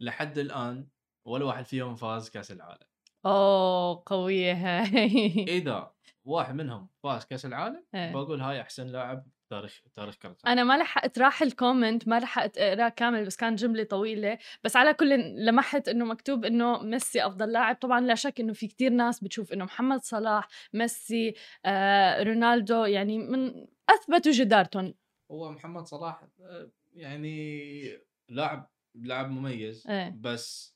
لحد 0.00 0.38
الآن 0.38 0.88
ولا 1.24 1.44
واحد 1.44 1.64
فيهم 1.64 1.96
فاز 1.96 2.30
كأس 2.30 2.52
العالم. 2.52 2.86
أوه 3.26 4.02
قوية 4.06 4.52
هاي. 4.52 5.44
إذا 5.48 5.92
واحد 6.24 6.54
منهم 6.54 6.88
فاز 7.02 7.24
كأس 7.24 7.46
العالم 7.46 7.84
إيه. 7.94 8.12
بقول 8.12 8.40
هاي 8.40 8.60
أحسن 8.60 8.86
لاعب 8.86 9.26
تاريخ 9.50 9.82
تاريخ 9.94 10.16
قدم 10.16 10.34
أنا 10.46 10.64
ما 10.64 10.78
لحقت 10.78 11.18
راح 11.18 11.42
ال 11.42 11.50
comment 11.50 12.08
ما 12.08 12.20
لحقت 12.20 12.58
اقراه 12.58 12.88
كامل 12.88 13.24
بس 13.24 13.36
كان 13.36 13.54
جملة 13.54 13.84
طويلة. 13.84 14.38
بس 14.64 14.76
على 14.76 14.94
كل 14.94 15.08
لمحت 15.46 15.88
إنه 15.88 16.04
مكتوب 16.04 16.44
إنه 16.44 16.82
ميسي 16.82 17.26
أفضل 17.26 17.52
لاعب. 17.52 17.76
طبعا 17.76 18.00
لا 18.00 18.14
شك 18.14 18.40
إنه 18.40 18.52
في 18.52 18.66
كتير 18.66 18.90
ناس 18.92 19.24
بتشوف 19.24 19.52
إنه 19.52 19.64
محمد 19.64 20.00
صلاح 20.00 20.48
ميسي 20.72 21.34
آه 21.64 22.22
رونالدو 22.22 22.84
يعني 22.84 23.18
من 23.18 23.66
أثبتوا 23.88 24.32
جدارتهم. 24.32 24.94
هو 25.30 25.50
محمد 25.50 25.86
صلاح 25.86 26.22
آه، 26.40 26.70
يعني 26.92 27.84
لاعب 28.28 28.70
لاعب 28.94 29.30
مميز 29.30 29.86
إيه. 29.88 30.16
بس 30.20 30.73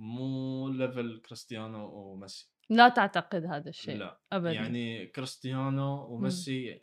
مو 0.00 0.68
level 0.68 1.22
كريستيانو 1.26 1.88
وميسي. 1.92 2.50
لا 2.70 2.88
تعتقد 2.88 3.44
هذا 3.44 3.68
الشيء 3.68 3.96
لا 3.96 4.20
ابدا. 4.32 4.52
يعني 4.52 5.06
كريستيانو 5.06 6.06
وميسي 6.06 6.82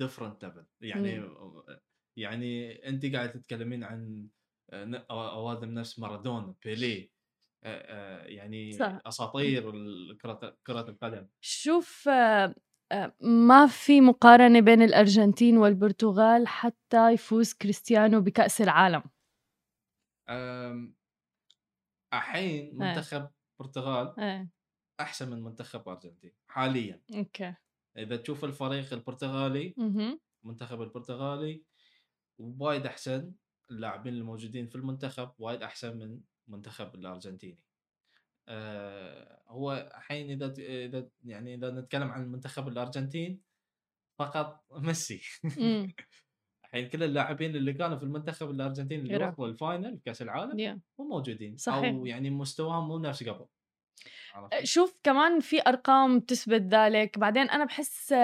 different 0.00 0.44
level 0.44 0.66
يعني 0.80 1.30
يعني 2.18 2.72
انت 2.88 3.06
قاعد 3.06 3.32
تتكلمين 3.32 3.84
عن 3.84 4.28
اوادم 5.10 5.70
نفس 5.74 5.98
مارادونا 5.98 6.54
بيليه 6.64 7.12
يعني 8.24 8.72
صح. 8.72 8.98
أساطير 9.06 9.70
كرة 10.66 10.88
القدم. 10.88 11.26
شوف 11.40 12.08
آه، 12.08 12.54
آه، 12.92 13.16
ما 13.20 13.66
في 13.66 14.00
مقارنة 14.00 14.60
بين 14.60 14.82
الأرجنتين 14.82 15.58
والبرتغال 15.58 16.48
حتى 16.48 17.10
يفوز 17.10 17.52
كريستيانو 17.52 18.20
بكأس 18.20 18.60
العالم. 18.60 19.02
الحين 22.12 22.64
إيه. 22.64 22.74
منتخب 22.74 23.30
البرتغال 23.60 24.20
إيه 24.20 24.50
أحسن 25.00 25.30
من 25.30 25.42
منتخب 25.42 25.88
أرجنتين 25.88 26.34
حاليا 26.46 27.02
أوكي 27.14 27.54
إذا 27.96 28.16
تشوف 28.16 28.44
الفريق 28.44 28.92
البرتغالي. 28.92 29.74
المنتخب 30.44 30.82
البرتغالي 30.82 31.62
وايد 32.38 32.86
أحسن 32.86 33.32
اللاعبين 33.70 34.14
الموجودين 34.14 34.66
في 34.66 34.74
المنتخب 34.74 35.32
وايد 35.38 35.62
أحسن 35.62 35.98
من 35.98 36.20
المنتخب 36.48 36.94
الأرجنتيني 36.94 37.60
آه 38.48 39.42
هو 39.48 39.90
الحين 39.96 40.30
إذا 40.30 40.54
إذا 40.58 41.08
يعني 41.24 41.54
إذا 41.54 41.70
نتكلم 41.70 42.08
عن 42.08 42.22
المنتخب 42.22 42.68
الأرجنتين 42.68 43.40
فقط 44.18 44.64
ميسي. 44.70 45.22
الحين 46.74 46.88
كل 46.88 47.02
اللاعبين 47.02 47.56
اللي 47.56 47.72
كانوا 47.72 47.96
في 47.96 48.02
المنتخب 48.02 48.50
الأرجنتيني 48.50 49.02
اللي. 49.02 49.26
وصلوا 49.26 49.48
ال 49.48 49.57
final 49.57 50.00
كأس 50.04 50.22
العالم. 50.22 50.80
مو 50.98 51.04
موجودين 51.04 51.56
صحيح. 51.56 51.94
أو 51.94 52.06
يعني 52.06 52.30
مستواهم 52.30 52.88
مو 52.88 52.98
نفس 52.98 53.28
قبل 53.28 53.46
عرفت؟ 54.34 54.64
شوف 54.64 54.98
كمان 55.02 55.40
في 55.40 55.62
أرقام 55.66 56.20
تثبت 56.20 56.62
ذلك 56.62 57.18
بعدين 57.18 57.50
أنا 57.50 57.64
بحس 57.64 58.14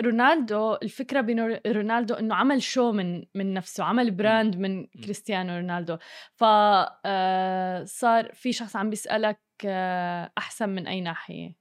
رونالدو 0.00 0.74
الفكرة 0.74 1.20
بين 1.20 1.40
رونالدو 1.66 2.14
إنه 2.14 2.34
عمل 2.34 2.62
شو 2.62 2.92
من 2.92 3.24
من 3.34 3.54
نفسه 3.54 3.84
عمل 3.84 4.10
brand 4.10 4.56
من 4.56 4.86
كريستيانو 4.86 5.56
رونالدو 5.56 5.96
ف 6.32 6.44
آه، 6.44 7.84
صار 7.84 8.32
في 8.32 8.52
شخص 8.52 8.76
عم 8.76 8.90
بيسألك 8.90 9.40
آه، 9.64 10.32
أحسن 10.38 10.68
من 10.68 10.86
أي 10.86 11.00
ناحية 11.00 11.56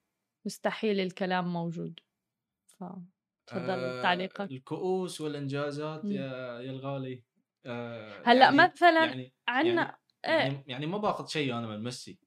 مستحيل 0.45 0.99
الكلام 0.99 1.53
موجود 1.53 1.99
ف 2.65 2.83
تفضل 3.47 3.69
آه، 3.69 4.01
تعليقك. 4.01 4.51
الكؤوس 4.51 5.21
والإنجازات. 5.21 6.05
يا 6.05 6.59
يا 6.59 6.71
الغالي 6.71 7.23
آه 7.65 8.21
هلأ 8.25 8.45
يعني 8.45 8.57
مثلا 8.57 9.05
يعني 9.05 9.33
عنا 9.47 9.97
إيه؟ 10.25 10.31
يعني, 10.31 10.63
يعني 10.67 10.85
ما 10.85 10.97
باخذ 10.97 11.27
شيء 11.27 11.57
أنا 11.57 11.67
من 11.67 11.83
ميسي. 11.83 12.19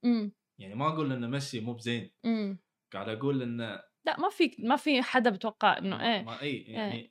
يعني 0.59 0.75
ما 0.75 0.89
أقول 0.89 1.13
إن 1.13 1.31
ميسي 1.31 1.61
مو 1.61 1.73
بزين. 1.73 2.13
قاعد 2.93 3.09
أقول 3.09 3.43
انه 3.43 3.83
لأ 4.07 4.21
ما 4.21 4.29
في 4.29 4.57
ما 4.59 4.77
في 4.77 5.03
حدا 5.03 5.31
بتوقع 5.31 5.79
إنه 5.79 6.15
إيه 6.15 6.23
ما 6.23 6.43
إي 6.43 6.57
يعني 6.57 7.11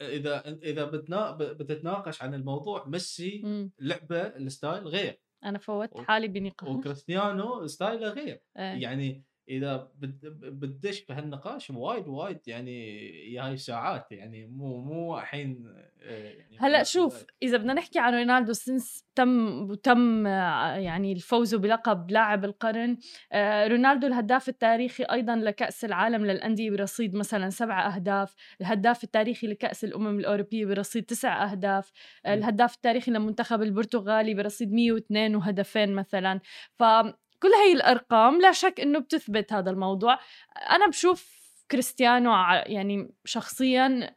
إذا 0.00 0.58
إذا 0.62 0.84
بتنا... 0.84 1.30
بتتناقش 1.30 2.22
عن 2.22 2.34
الموضوع 2.34 2.86
ميسي. 2.86 3.42
لعبة 3.78 4.20
ال 4.20 4.31
style 4.31 4.88
غير. 4.88 5.20
أنا 5.44 5.58
فوت 5.58 6.00
حالي 6.00 6.28
بنقاش. 6.28 6.68
وكريستيانو 6.68 7.66
style 7.66 8.01
ه 8.01 8.08
غير. 8.08 8.40
إيه. 8.56 8.82
يعني 8.82 9.24
إذا 9.48 9.90
بت- 9.98 10.26
بتدش 10.44 11.04
بهالنقاش 11.06 11.70
وايد 11.70 12.08
وايد 12.08 12.38
يعني 12.46 13.38
هاي 13.38 13.56
ساعات 13.56 14.12
يعني 14.12 14.46
مو 14.46 14.80
مو 14.80 15.18
الحين 15.18 15.66
آه، 16.02 16.14
يعني 16.28 16.56
هلأ 16.58 16.82
في- 16.82 16.90
شوف 16.90 17.24
إذا 17.42 17.56
بدنا 17.56 17.72
نحكي 17.74 17.98
عن 17.98 18.14
رونالدو 18.14 18.52
سنس 18.52 19.04
تم 19.14 19.74
تم 19.74 20.26
آه، 20.26 20.76
يعني 20.76 21.12
الفوز 21.12 21.54
بلقب 21.54 22.10
لاعب 22.10 22.44
القرن 22.44 22.96
آه، 23.32 23.66
رونالدو 23.66 24.06
الهداف 24.06 24.48
التاريخي 24.48 25.04
أيضا 25.04 25.36
لكأس 25.36 25.84
العالم 25.84 26.26
للأندية 26.26 26.70
برصيد 26.70 27.14
مثلا 27.14 27.50
سبع 27.50 27.94
أهداف 27.94 28.34
الهداف 28.60 29.04
التاريخي 29.04 29.46
لكأس 29.46 29.84
الأمم 29.84 30.18
الأوروبية 30.18 30.66
برصيد 30.66 31.04
تسع 31.04 31.44
أهداف. 31.52 31.92
الهداف 32.26 32.74
التاريخي 32.74 33.10
للمنتخب 33.10 33.62
البرتغالي 33.62 34.34
برصيد 34.34 34.72
102 34.72 35.36
وهدفين 35.36 35.94
مثلا 35.94 36.40
فكل 37.34 37.48
هي 37.48 37.72
الأرقام 37.72 38.40
لا 38.40 38.52
شك 38.52 38.80
إنه 38.80 38.98
بتثبت 38.98 39.52
هذا 39.52 39.70
الموضوع. 39.70 40.18
أنا 40.70 40.88
بشوف 40.88 41.44
كريستيانو 41.70 42.30
يعني 42.66 43.14
شخصيا 43.24 44.10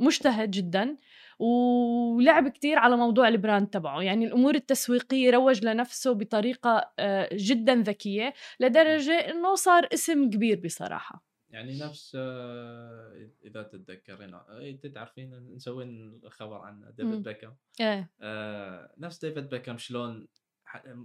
مجتهد 0.00 0.50
جدا 0.50 0.96
ولعب 1.38 2.48
كتير 2.48 2.78
على 2.78 2.96
موضوع 2.96 3.28
البراند 3.28 3.66
تبعه. 3.66 4.02
يعني 4.02 4.26
الأمور 4.26 4.54
التسويقية 4.54 5.30
روج 5.30 5.64
لنفسه 5.64 6.12
بطريقة 6.12 6.92
آه، 6.98 7.28
جدا 7.32 7.74
ذكية 7.74 8.34
لدرجة 8.60 9.12
أنه 9.12 9.54
صار 9.54 9.88
اسم 9.94 10.30
كبير 10.30 10.60
بصراحة. 10.64 11.24
يعني 11.50 11.78
نفس 11.78 12.16
آه، 12.20 13.28
إذا 13.44 13.62
تتذكرين 13.62 14.34
انت 14.50 14.86
تعرفين 14.86 15.54
نسوي 15.54 15.84
الخبر 16.24 16.56
عن. 16.56 16.92
ديفيد 16.96 17.22
بيكم 17.22 17.52
إيه. 17.80 18.10
آه، 18.20 18.94
نفس 18.98 19.24
ديفيد 19.24 19.48
بيكم 19.48 19.78
شلون 19.78 20.26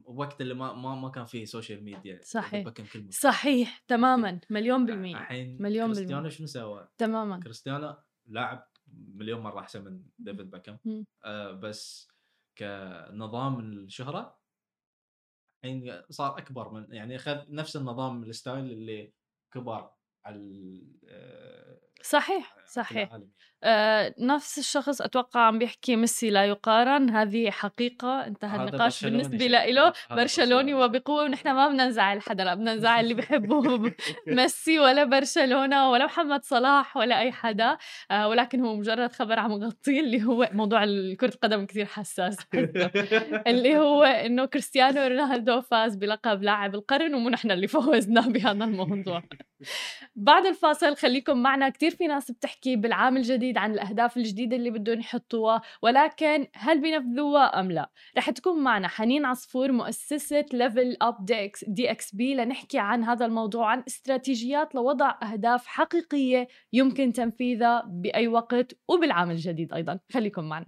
وقت 0.06 0.42
اللي 0.42 0.54
ما 0.54 0.74
ما, 0.74 0.96
ما 0.96 1.10
كان 1.10 1.26
فيه 1.26 1.46
social 1.46 1.84
media 1.84 2.20
صحيح. 2.24 2.68
صحيح 3.10 3.78
تماما 3.88 4.40
مليون 4.50 4.86
بالمية 4.86 5.18
الحين 5.18 5.62
مليون 5.62 5.86
كريستيانو 5.86 6.16
بالمية. 6.16 6.30
شنو 6.30 6.48
سوى؟ 6.48 6.88
تماما 6.98 7.40
كريستيانو 7.40 7.96
لاعب 8.28 8.68
مليون 8.88 9.42
مرة 9.42 9.60
أحسن 9.60 9.84
من 9.84 10.04
ديفيد 10.20 10.52
بيكم 10.52 10.78
مم. 10.86 11.06
آه 11.26 11.52
بس 11.52 12.08
كنظام 12.58 13.60
الشهرة 13.60 14.40
الحين 15.64 16.02
صار 16.10 16.38
أكبر 16.38 16.74
من 16.74 16.94
يعني 16.94 17.16
أخذ 17.16 17.38
نفس 17.50 17.76
النظام 17.76 18.24
ال 18.24 18.32
style 18.32 18.72
اللي 18.72 19.14
كبر 19.54 19.92
على 20.26 20.40
آه، 21.10 21.82
صحيح 22.04 22.56
في 22.66 22.74
صحيح. 22.74 23.08
العالم. 23.08 23.30
آه 23.64 24.16
نفس 24.20 24.58
الشخص 24.60 25.02
أتوقع 25.02 25.40
عم 25.40 25.60
بيحكي 25.60 25.96
ميسي 25.96 26.30
لا 26.30 26.46
يقارن. 26.46 27.10
هذه 27.10 27.50
حقيقة. 27.52 28.28
انتهى 28.28 28.56
النقاش 28.70 29.04
بالنسبة. 29.06 29.38
له. 29.48 29.64
برشلوني 29.70 29.94
برشلوني. 30.24 30.74
وبقوة 30.74 31.24
ونحن 31.24 31.52
ما 31.52 31.68
بدنا 31.68 31.88
نزعل 31.88 32.22
حدا 32.22 32.44
لا 32.44 32.54
بدنا 32.56 32.76
نزعل 32.76 33.04
اللي 33.04 33.14
بيحبوا 33.20 33.90
ميسي 34.28 34.80
ولا 34.80 35.04
برشلونة 35.04 35.90
ولا 35.92 36.06
محمد 36.06 36.44
صلاح 36.44 36.98
ولا 36.98 37.20
أي 37.20 37.32
حدا. 37.32 37.78
آه 38.12 38.28
ولكن 38.28 38.62
هو 38.62 38.76
مجرد 38.76 39.12
خبر 39.12 39.40
عم 39.40 39.52
نغطيه 39.52 40.00
اللي 40.00 40.24
هو 40.24 40.50
موضوع 40.54 40.86
كرة 41.20 41.34
القدم 41.36 41.66
كثير 41.66 41.86
حساس. 41.86 42.38
اللي 43.48 43.78
هو 43.78 44.04
إنه 44.04 44.46
كريستيانو 44.46 45.02
رونالدو 45.08 45.62
فاز 45.62 45.96
بلقب 45.96 46.44
لاعب 46.44 46.76
القرن 46.76 47.14
ومو 47.14 47.30
نحن 47.30 47.52
اللي 47.52 47.68
فوزنا 47.68 48.22
بهذا 48.22 48.64
الموضوع. 48.66 49.24
بعد 50.16 50.46
الفاصل 50.46 50.96
خليكم 50.98 51.38
معنا 51.38 51.70
كتير 51.90 51.98
في 51.98 52.08
ناس 52.08 52.32
بتحكي 52.32 52.76
بالعام 52.76 53.18
الجديد 53.18 53.58
عن 53.58 53.72
الأهداف 53.72 54.18
الجديدة 54.18 54.56
اللي 54.56 54.70
بدهم 54.70 55.00
يحطوها 55.00 55.62
ولكن 55.82 56.48
هل 56.56 56.82
بينفذوها 56.82 57.60
أم 57.60 57.72
لا؟ 57.72 57.92
رح 58.18 58.30
تكون 58.30 58.64
معنا 58.64 58.88
حنين 58.88 59.26
عصفور 59.26 59.72
مؤسسة 59.72 60.46
Level 60.54 60.98
Up 61.02 61.26
DXB 61.68 62.36
لنحكي 62.36 62.80
عن 62.80 63.04
هذا 63.04 63.26
الموضوع 63.26 63.72
عن 63.72 63.84
استراتيجيات 63.88 64.76
لوضع 64.76 65.16
أهداف 65.24 65.68
حقيقية 65.68 66.48
يمكن 66.74 67.14
تنفيذها 67.14 67.84
بأي 67.88 68.28
وقت 68.28 68.78
وبالعام 68.88 69.32
الجديد 69.32 69.74
أيضا. 69.74 70.00
خليكم 70.12 70.44
معنا. 70.44 70.66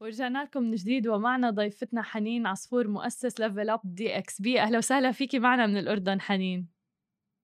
ورجعنا 0.00 0.44
لكم 0.44 0.62
من 0.62 0.74
جديد 0.74 1.08
ومعنا 1.08 1.50
ضيفتنا 1.50 2.02
حنين 2.02 2.46
عصفور 2.46 2.88
مؤسس 2.88 3.40
Level 3.40 3.70
Up 3.70 3.80
DXB 3.84 4.60
أهلا 4.60 4.78
وسهلا 4.78 5.12
فيكي 5.12 5.38
معنا 5.38 5.66
من 5.66 5.76
الأردن 5.76 6.20
حنين. 6.20 6.77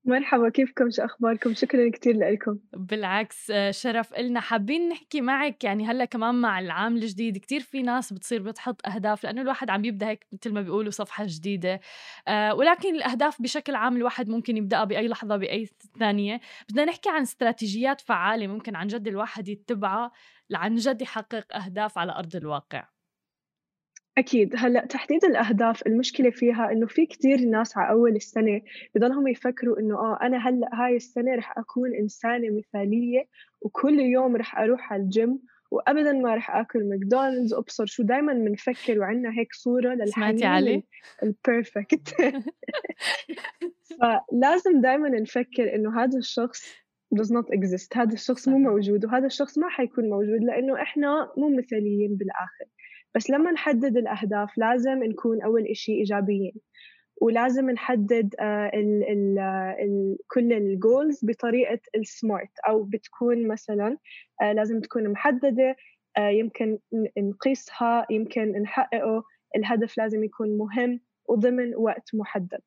مرحبا 0.07 0.49
كيفكم؟ 0.49 0.91
شو 0.91 1.03
أخباركم؟ 1.03 1.55
شكرا 1.55 1.91
كثير 1.91 2.17
لكم. 2.17 2.59
بالعكس 2.73 3.51
آه، 3.51 3.71
شرف 3.71 4.15
إلنا. 4.15 4.41
حابين 4.41 4.89
نحكي 4.89 5.21
معك 5.21 5.65
يعني 5.65 5.87
هلأ 5.87 6.05
كمان 6.05 6.35
مع 6.35 6.59
العام 6.59 6.97
الجديد. 6.97 7.39
كتير 7.39 7.61
في 7.61 7.83
ناس 7.83 8.13
بتصير 8.13 8.43
بتحط 8.43 8.89
أهداف 8.89 9.25
لأنه 9.25 9.43
الواحد 9.43 9.71
عم 9.71 9.85
يبدأ 9.85 10.09
هيك 10.09 10.27
مثل 10.33 10.53
ما 10.53 10.63
بيقولوا 10.63 10.91
صفحة 10.91 11.25
جديدة. 11.29 11.81
آه 12.29 12.55
ولكن 12.55 12.95
الأهداف 12.95 13.43
بشكل 13.43 13.75
عام 13.75 13.97
الواحد 13.97 14.29
ممكن 14.29 14.57
يبدأها 14.57 14.85
بأي 14.85 15.09
لحظة 15.09 15.37
بأي 15.37 15.69
ثانية. 15.99 16.41
بدنا 16.71 16.85
نحكي 16.85 17.11
عن 17.11 17.23
استراتيجيات 17.23 18.01
فعالة 18.01 18.47
ممكن 18.47 18.77
عن 18.77 18.87
جد 18.87 19.09
الواحد 19.09 19.49
يتبعها 19.49 20.11
لعن 20.51 20.77
جد 20.77 21.03
يحقق 21.03 21.57
أهداف 21.57 21.99
على 21.99 22.13
أرض 22.13 22.37
الواقع. 22.37 22.94
أكيد. 24.19 24.55
هلأ 24.57 24.87
تحديد 24.87 25.25
الأهداف 25.25 25.87
المشكلة 25.87 26.31
فيها 26.31 26.73
إنه 26.73 26.87
في 26.87 27.07
كتير 27.07 27.41
ناس 27.41 27.77
على 27.79 27.91
أول 27.91 28.17
السنة 28.17 28.61
بضلهم 28.95 29.29
يفكروا 29.29 29.81
إنه 29.81 29.95
آه 29.95 30.19
أنا 30.23 30.49
هلأ 30.49 30.69
هاي 30.73 30.97
السنة 30.97 31.35
رح 31.35 31.59
أكون 31.59 31.95
إنسانة 31.95 32.49
مثالية 32.51 33.29
وكل 33.61 34.01
يوم 34.01 34.37
رح 34.37 34.59
أروح 34.59 34.93
على 34.93 35.03
الجيم 35.03 35.39
وابدا 35.71 36.13
ما 36.13 36.35
رح 36.35 36.57
آكل 36.57 36.89
ماكدونالدز 36.89 37.55
ابصر 37.55 37.87
شو 37.87 38.03
دائما 38.03 38.33
بنفكر 38.33 38.99
وعندنا 38.99 39.39
هيك 39.39 39.53
صورة 39.53 39.95
لحنين 39.95 40.45
ال 40.45 40.83
perfect 41.23 42.09
فلازم 44.01 44.81
دائما 44.81 45.09
نفكر 45.09 45.75
إنه 45.75 46.03
هذا 46.03 46.19
الشخص 46.19 46.85
does 47.15 47.31
not 47.31 47.47
exist. 47.57 47.97
هذا 47.97 48.13
الشخص 48.13 48.49
مو 48.49 48.59
موجود 48.59 49.05
وهذا 49.05 49.27
الشخص 49.27 49.59
ما 49.59 49.69
حيكون 49.69 50.11
موجود 50.11 50.45
لأنه 50.45 50.83
إحنا 50.83 51.33
مو 51.37 51.57
مثاليين 51.57 52.17
بالآخر. 52.17 52.65
بس 53.15 53.31
لما 53.31 53.53
نحدد 53.53 53.97
الأهداف 53.97 54.59
لازم 54.59 55.05
نكون 55.05 55.43
أول 55.43 55.67
إشي 55.67 55.93
إيجابيين 55.93 56.55
ولازم 57.21 57.71
نحدد 57.71 58.35
آه، 58.41 58.71
ال 58.75 59.05
ال 59.09 59.39
ال 59.81 60.17
كل 60.29 60.53
ال 60.53 60.65
goals 60.65 61.25
بطريقة 61.25 61.81
ال 61.97 62.07
SMART 62.07 62.59
أو 62.69 62.83
بتكون 62.83 63.49
مثلا 63.49 63.99
آه، 64.43 64.53
لازم 64.53 64.81
تكون 64.81 65.09
محددة 65.09 65.77
آه، 66.19 66.29
يمكن 66.29 66.79
نقيسها 67.19 68.07
يمكن 68.11 68.63
نحققه 68.63 69.25
الهدف 69.57 69.99
لازم 69.99 70.25
يكون 70.25 70.59
مهم 70.59 71.01
وضمن 71.29 71.75
وقت 71.75 72.15
محدد. 72.15 72.61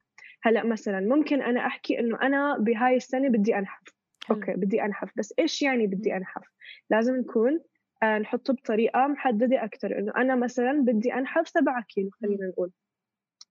هلأ 0.43 0.65
مثلا 0.65 0.99
ممكن 0.99 1.41
أنا 1.41 1.65
أحكي 1.67 1.99
إنه 1.99 2.21
أنا 2.21 2.57
بهاي 2.57 2.95
السنة 2.95 3.29
بدي 3.29 3.55
أنحف 3.55 3.83
okay 4.31 4.53
بدي 4.53 4.83
أنحف 4.83 5.11
بس 5.17 5.33
إيش 5.39 5.61
يعني 5.61 5.87
بدي 5.87 6.15
أنحف؟ 6.15 6.43
لازم 6.89 7.15
نكون 7.15 7.53
آه، 7.53 7.76
نحطه 8.03 8.53
بطريقة 8.53 9.07
محددة 9.07 9.63
أكتر 9.63 9.99
إنه 9.99 10.13
أنا 10.17 10.35
مثلا 10.35 10.81
بدي 10.81 11.13
أنحف 11.13 11.47
سبعة 11.49 11.83
كيلو 11.89 12.09
خلينا 12.21 12.47
نقول. 12.47 12.71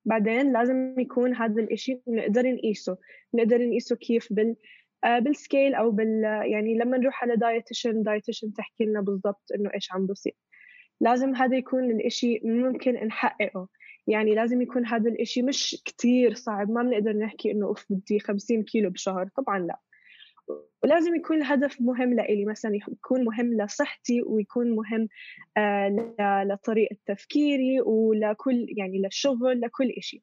بعدين 0.05 0.53
لازم 0.53 1.00
يكون 1.00 1.35
هذا 1.35 1.62
الإشي 1.62 2.00
نقدر 2.09 2.53
نقيسه 2.53 2.99
نقدر 3.35 3.67
نقيسه 3.67 3.97
كيف 3.97 4.33
بال 4.33 4.57
آه، 5.05 5.19
بال 5.19 5.35
scale 5.35 5.75
أو 5.75 5.91
بال 5.91 6.23
يعني 6.53 6.79
لما 6.79 6.99
نروح 6.99 7.23
على 7.25 7.37
dietitian، 7.37 8.02
dietitian 8.02 8.52
تحكي 8.53 8.85
لنا 8.85 9.00
بالضبط 9.00 9.53
إنه 9.55 9.71
إيش 9.75 9.93
عم 9.93 10.07
بصير. 10.07 10.35
لازم 11.00 11.35
هذا 11.35 11.57
يكون 11.57 11.91
الإشي 11.91 12.41
ممكن 12.45 12.93
نحققه. 12.95 13.69
يعني 14.07 14.35
لازم 14.35 14.62
يكون 14.62 14.87
هذا 14.87 15.11
الإشي 15.11 15.43
مش 15.43 15.83
كتير 15.85 16.35
صعب 16.35 16.71
ما 16.71 16.83
بنقدر 16.83 17.12
نحكي 17.12 17.50
إنه 17.50 17.67
أوف 17.67 17.87
بدي 17.91 18.21
50 18.21 18.62
كيلو 18.62 18.91
بشهر 18.91 19.29
طبعا 19.37 19.59
لا. 19.59 19.79
ولازم 20.83 21.15
يكون 21.15 21.37
الهدف 21.37 21.81
مهم 21.81 22.15
لإلي 22.15 22.45
مثلا 22.45 22.76
يكون 22.76 23.25
مهم 23.25 23.62
لصحتي 23.62 24.23
ويكون 24.23 24.76
مهم 24.76 25.09
آه، 25.57 26.45
لطريقة 26.45 26.97
تفكيري 27.07 27.81
ولكل 27.81 28.67
يعني 28.69 28.99
للشغل 28.99 29.61
لكل 29.61 29.91
إشي. 29.99 30.23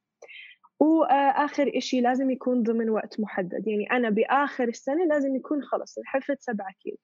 وآخر 0.80 1.72
إشي 1.75 2.01
لازم 2.01 2.32
يكون 2.32 2.63
ضمن 2.63 2.89
وقت 2.89 3.20
محدد. 3.20 3.68
يعني 3.68 3.92
أنا 3.92 4.10
بآخر 4.10 4.68
السنة 4.68 5.06
لازم 5.06 5.36
يكون 5.36 5.63
خلص 5.63 5.96
حفظت 6.06 6.42
سبعة 6.42 6.74
كيلو. 6.84 6.98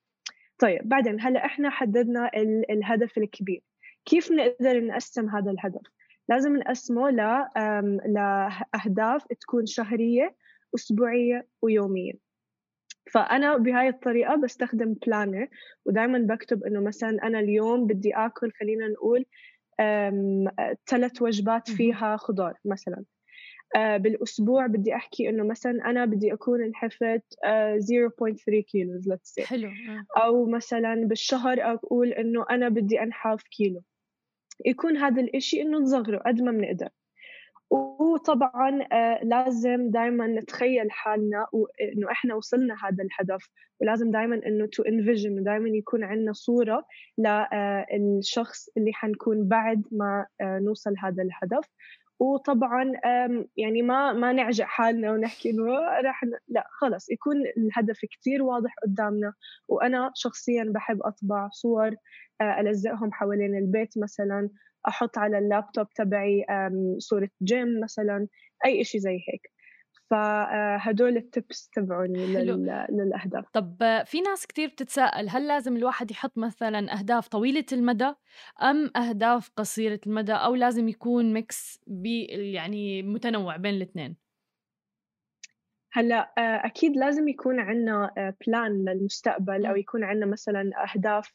طيب 0.58 0.90
بعدين 0.90 1.22
هلأ 1.22 1.46
إحنا 1.46 1.70
حددنا 1.70 2.32
الهدف 2.70 3.18
الكبير. 3.18 3.64
كيف 4.06 4.32
نقدر 4.32 4.80
نقسم 4.86 5.30
هذا 5.30 5.52
الهدف؟ 5.52 5.82
لازم 6.30 6.58
نقسمه 6.58 7.10
لأهداف 8.06 9.28
تكون 9.42 9.66
شهرية 9.66 10.36
أسبوعية 10.76 11.48
ويومية. 11.62 12.29
فأنا 13.12 13.58
بهاي 13.58 13.88
الطريقة 13.88 14.36
بستخدم 14.36 14.94
بلانر 14.94 15.48
ودائما 15.86 16.20
بكتب 16.20 16.64
إنه 16.64 16.80
مثلا 16.80 17.28
أنا 17.28 17.40
اليوم 17.40 17.88
بدي 17.88 18.16
آكل 18.16 18.52
خلينا 18.60 18.88
نقول 18.88 19.26
ثلاث 20.90 21.22
وجبات 21.22 21.70
فيها 21.70 22.18
خضار 22.18 22.54
مثلا. 22.66 23.04
آه، 23.76 23.98
بالأسبوع 23.98 24.68
بدي 24.68 24.96
أحكي 24.96 25.30
إنه 25.30 25.44
مثلا 25.44 25.90
أنا 25.90 26.06
بدي 26.06 26.34
أكون 26.34 26.64
انحفت 26.64 27.24
0.3 27.80 28.64
كيلو 28.72 29.02
say. 29.02 29.44
حلو 29.44 29.68
آه. 29.68 30.22
أو 30.24 30.46
مثلا 30.46 30.96
بالشهر 30.96 31.58
أقول 31.62 32.08
إنه 32.14 32.46
أنا 32.50 32.70
بدي 32.70 33.04
أنحف 33.04 33.44
كيلو. 33.44 33.82
يكون 34.66 34.98
هذا 34.98 35.22
الإشي 35.22 35.62
إنه 35.62 35.78
نصغره 35.78 36.18
قد 36.18 36.42
ما 36.42 36.52
بنقدر. 36.52 36.90
وطبعا 37.70 38.80
آه، 38.92 39.20
لازم 39.24 39.92
دائما 39.92 40.28
نتخيل 40.28 40.92
حالنا 40.92 41.48
وانه 41.52 42.12
إحنا 42.12 42.36
وصلنا 42.36 42.76
هذا 42.84 43.04
الهدف. 43.04 43.50
ولازم 43.82 44.12
دائما 44.12 44.36
إنه 44.46 44.66
to 44.66 44.84
envision 44.84 45.44
دائما 45.44 45.70
يكون 45.70 46.04
عندنا 46.04 46.34
صورة 46.34 46.86
للشخص 47.18 48.70
آه، 48.70 48.72
اللي 48.78 48.94
حنكون 48.94 49.48
بعد 49.48 49.84
ما 49.92 50.26
آه، 50.42 50.60
نوصل 50.60 50.94
هذا 50.98 51.24
الهدف. 51.24 51.66
وطبعا 52.20 52.92
يعني 53.58 53.82
ما 53.82 54.14
ما 54.14 54.34
نعجق 54.34 54.66
حالنا 54.66 55.12
ونحكي 55.12 55.50
إنه 55.50 55.66
راح 56.04 56.24
لا 56.48 56.68
خلص 56.72 57.10
يكون 57.12 57.36
الهدف 57.58 58.00
كثير 58.12 58.44
واضح 58.44 58.76
قدامنا. 58.84 59.34
وأنا 59.68 60.12
شخصيا 60.16 60.64
بحب 60.76 61.00
أطبع 61.04 61.50
صور 61.52 61.96
ألزقهم 62.42 63.12
حوالين 63.14 63.58
البيت 63.58 63.94
مثلا. 63.98 64.50
أحط 64.88 65.18
على 65.18 65.38
اللابتوب 65.38 65.90
تبعي 65.90 66.46
صورة 66.98 67.30
جيم 67.44 67.80
مثلا 67.84 68.28
أي 68.66 68.84
شيء 68.84 69.02
زي 69.02 69.16
هيك. 69.30 69.52
فهدول 70.10 71.18
ال 71.18 71.28
tips 71.28 71.70
تبعوني 71.70 72.26
للأهداف. 72.90 73.46
طب 73.54 74.04
في 74.06 74.22
ناس 74.22 74.48
كتير 74.48 74.70
بتتساءل 74.70 75.30
هل 75.30 75.48
لازم 75.48 75.78
الواحد 75.78 76.12
يحط 76.12 76.38
مثلا 76.38 77.00
أهداف 77.00 77.28
طويلة 77.28 77.66
المدى 77.72 78.14
أم 78.62 78.92
أهداف 78.96 79.52
قصيرة 79.56 80.00
المدى 80.08 80.34
أو 80.34 80.56
لازم 80.56 80.90
يكون 80.90 81.34
mix 81.34 81.82
يعني 81.88 83.04
متنوع 83.04 83.58
بين 83.58 83.74
الاثنين 83.74 84.30
هلأ 85.92 86.34
آه، 86.38 86.66
أكيد 86.66 86.98
لازم 86.98 87.28
يكون 87.28 87.60
عندنا 87.60 88.12
plan 88.48 88.88
آه، 88.90 88.94
للمستقبل 88.94 89.66
أو 89.66 89.76
يكون 89.76 90.04
عندنا 90.04 90.26
مثلا 90.26 90.72
أهداف 90.84 91.34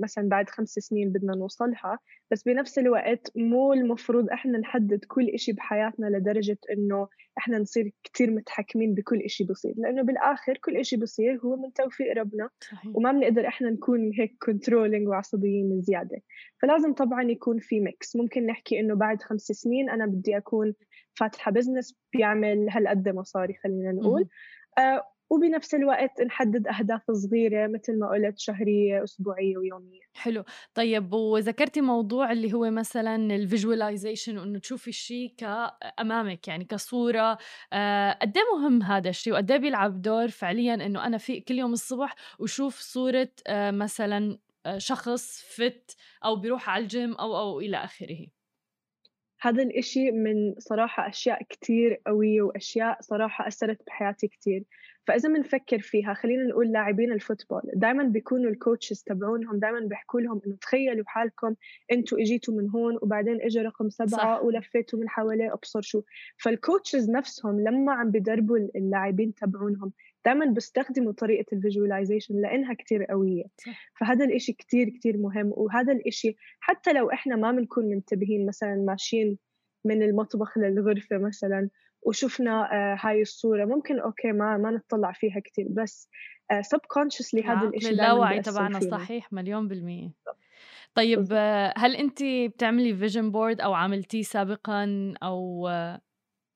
مثلا 0.00 0.28
بعد 0.28 0.50
خمس 0.50 0.68
سنين 0.68 1.12
بدنا 1.12 1.34
نوصلها. 1.34 1.98
بس 2.30 2.42
بنفس 2.42 2.78
الوقت 2.78 3.32
مو 3.36 3.72
المفروض 3.72 4.30
إحنا 4.30 4.58
نحدد 4.58 5.04
كل 5.04 5.28
إشي 5.28 5.52
بحياتنا 5.52 6.06
لدرجة 6.06 6.58
إنه 6.72 7.08
إحنا 7.38 7.58
نصير 7.58 7.92
كتير 8.04 8.30
متحكمين 8.30 8.94
بكل 8.94 9.20
إشي 9.20 9.44
بصير. 9.44 9.74
لأنه 9.76 10.02
بالآخر 10.02 10.56
كل 10.56 10.76
إشي 10.76 10.96
بصير 10.96 11.40
هو 11.44 11.56
من 11.56 11.72
توفيق 11.72 12.18
ربنا 12.18 12.48
صحيح. 12.60 12.96
وما 12.96 13.12
بنقدر 13.12 13.48
إحنا 13.48 13.70
نكون 13.70 14.10
هيك 14.14 14.36
controlling 14.42 15.08
وعصبيين 15.08 15.80
زيادة. 15.80 16.22
فلازم 16.62 16.92
طبعا 16.92 17.22
يكون 17.22 17.58
في 17.58 17.80
mix 17.80 18.16
ممكن 18.16 18.46
نحكي 18.46 18.80
إنه 18.80 18.94
بعد 18.94 19.22
خمس 19.22 19.42
سنين 19.42 19.90
أنا 19.90 20.06
بدي 20.06 20.36
أكون 20.36 20.74
فاتحة 21.14 21.52
business 21.52 21.98
بيعمل 22.12 22.66
هالقد 22.70 23.08
مصاري 23.08 23.54
خلينا 23.54 23.92
نقول. 23.92 24.28
آه 24.78 25.15
وبنفس 25.30 25.74
الوقت 25.74 26.20
نحدد 26.20 26.66
أهداف 26.66 27.10
صغيرة 27.10 27.66
مثل 27.66 27.98
ما 27.98 28.08
قلت 28.10 28.38
شهرية 28.38 29.04
أسبوعية 29.04 29.56
ويومية. 29.58 30.00
حلو. 30.14 30.44
طيب 30.74 31.12
وذكرتي 31.12 31.80
موضوع 31.80 32.32
اللي 32.32 32.52
هو 32.52 32.70
مثلا 32.70 33.16
ال 33.36 33.43
visualization 33.43 34.38
وإنه 34.38 34.58
تشوفي 34.58 34.88
الشيء 34.88 35.34
قدامك 35.38 36.48
يعني 36.48 36.64
كصورة. 36.64 37.38
آه 37.72 38.12
قد 38.22 38.36
إيه 38.36 38.44
مهم 38.58 38.82
هذا 38.82 39.08
الشيء 39.10 39.32
وقد 39.32 39.50
إيه 39.50 39.58
بيلعب 39.58 40.02
دور 40.02 40.28
فعليا 40.28 40.74
إنه 40.74 41.06
أنا 41.06 41.18
في 41.18 41.40
كل 41.40 41.54
يوم 41.58 41.72
الصبح 41.72 42.14
وشوف 42.38 42.78
صورة 42.80 43.28
آه 43.46 43.70
مثلا 43.70 44.38
آه، 44.66 44.78
شخص 44.78 45.42
fit 45.56 45.96
أو 46.24 46.36
بيروح 46.36 46.70
على 46.70 46.82
الجيم 46.82 47.14
أو 47.14 47.36
أو 47.38 47.60
إلى 47.60 47.76
آخره؟ 47.76 48.26
هذا 49.46 49.62
الإشي 49.62 50.10
من 50.10 50.54
صراحة 50.58 51.08
أشياء 51.08 51.42
كتير 51.42 52.00
قوية 52.06 52.42
وأشياء 52.42 52.98
صراحة 53.00 53.48
أثرت 53.48 53.86
بحياتي 53.86 54.28
كتير 54.28 54.64
فإذا 55.06 55.28
بنفكر 55.28 55.78
فيها 55.78 56.14
خلينا 56.14 56.44
نقول 56.44 56.72
لاعبين 56.72 57.12
ال 57.12 57.18
football 57.18 57.62
دائما 57.74 58.02
بيكونوا 58.02 58.50
ال 58.50 58.57
coaches 58.57 59.02
تبعونهم 59.02 59.58
دائما 59.58 59.80
بيحكوا 59.80 60.20
لهم 60.20 60.40
إنه 60.46 60.56
تخيلوا 60.56 61.04
حالكم 61.06 61.54
أنتوا 61.92 62.18
إجيتوا 62.18 62.54
من 62.54 62.70
هون 62.70 62.98
وبعدين 63.02 63.42
إجا 63.42 63.62
رقم 63.62 63.88
سبعة 63.88 64.36
صح. 64.36 64.44
ولفيتوا 64.44 64.98
من 64.98 65.08
حواليه 65.08 65.52
أبصر 65.52 65.80
شو 65.80 66.02
فال 66.36 66.52
coaches 66.52 67.10
نفسهم 67.10 67.60
لما 67.60 67.92
عم 67.92 68.10
بدربوا 68.10 68.56
اللاعبين 68.56 69.34
تبعونهم 69.34 69.92
دائما 70.26 70.46
بيستخدموا 70.46 71.12
طريقة 71.12 71.46
ال 71.52 71.58
visualization 71.58 72.40
لأنها 72.40 72.74
كتير 72.74 73.04
قوية. 73.04 73.44
فهذا 74.00 74.24
الإشي 74.24 74.52
كتير 74.52 74.88
كتير 74.88 75.16
مهم 75.16 75.52
وهذا 75.56 75.92
الإشي 75.92 76.36
حتى 76.60 76.92
لو 76.92 77.10
إحنا 77.10 77.36
ما 77.36 77.52
بنكون 77.52 77.84
منتبهين 77.84 78.46
مثلا 78.46 78.74
ماشيين 78.74 79.38
من 79.84 80.02
المطبخ 80.02 80.58
للغرفة 80.58 81.18
مثلا 81.18 81.68
وشفنا 82.02 82.72
آه، 82.72 82.96
هاي 83.00 83.22
الصورة 83.22 83.64
ممكن 83.64 83.98
okay 83.98 84.32
ما 84.32 84.56
ما 84.56 84.70
نطلع 84.70 85.12
فيها 85.12 85.40
كتير 85.40 85.66
بس 85.70 86.08
sub 86.60 86.80
آه، 86.96 87.40
هذا 87.44 87.68
الإشي 87.68 87.90
اللاوعي 87.90 88.42
تبعنا 88.42 88.80
صحيح 88.80 89.32
مليون 89.32 89.68
بالمية. 89.68 90.10
طيب 90.94 91.26
آه، 91.32 91.74
هل 91.76 91.96
أنت 91.96 92.18
بتعملي 92.22 92.96
vision 92.96 93.30
board 93.30 93.60
أو 93.60 93.74
عملتيه 93.74 94.22
سابقا 94.22 95.14
أو 95.22 95.68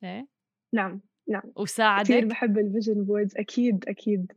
إيه؟ 0.03 0.27
نعم. 0.73 1.01
نعم. 1.27 1.43
وساعدك. 1.55 2.07
كثير 2.07 2.25
بحب 2.25 2.57
ال 2.57 2.64
vision 2.64 3.03
boards 3.03 3.37
أكيد 3.37 3.85
أكيد. 3.87 4.31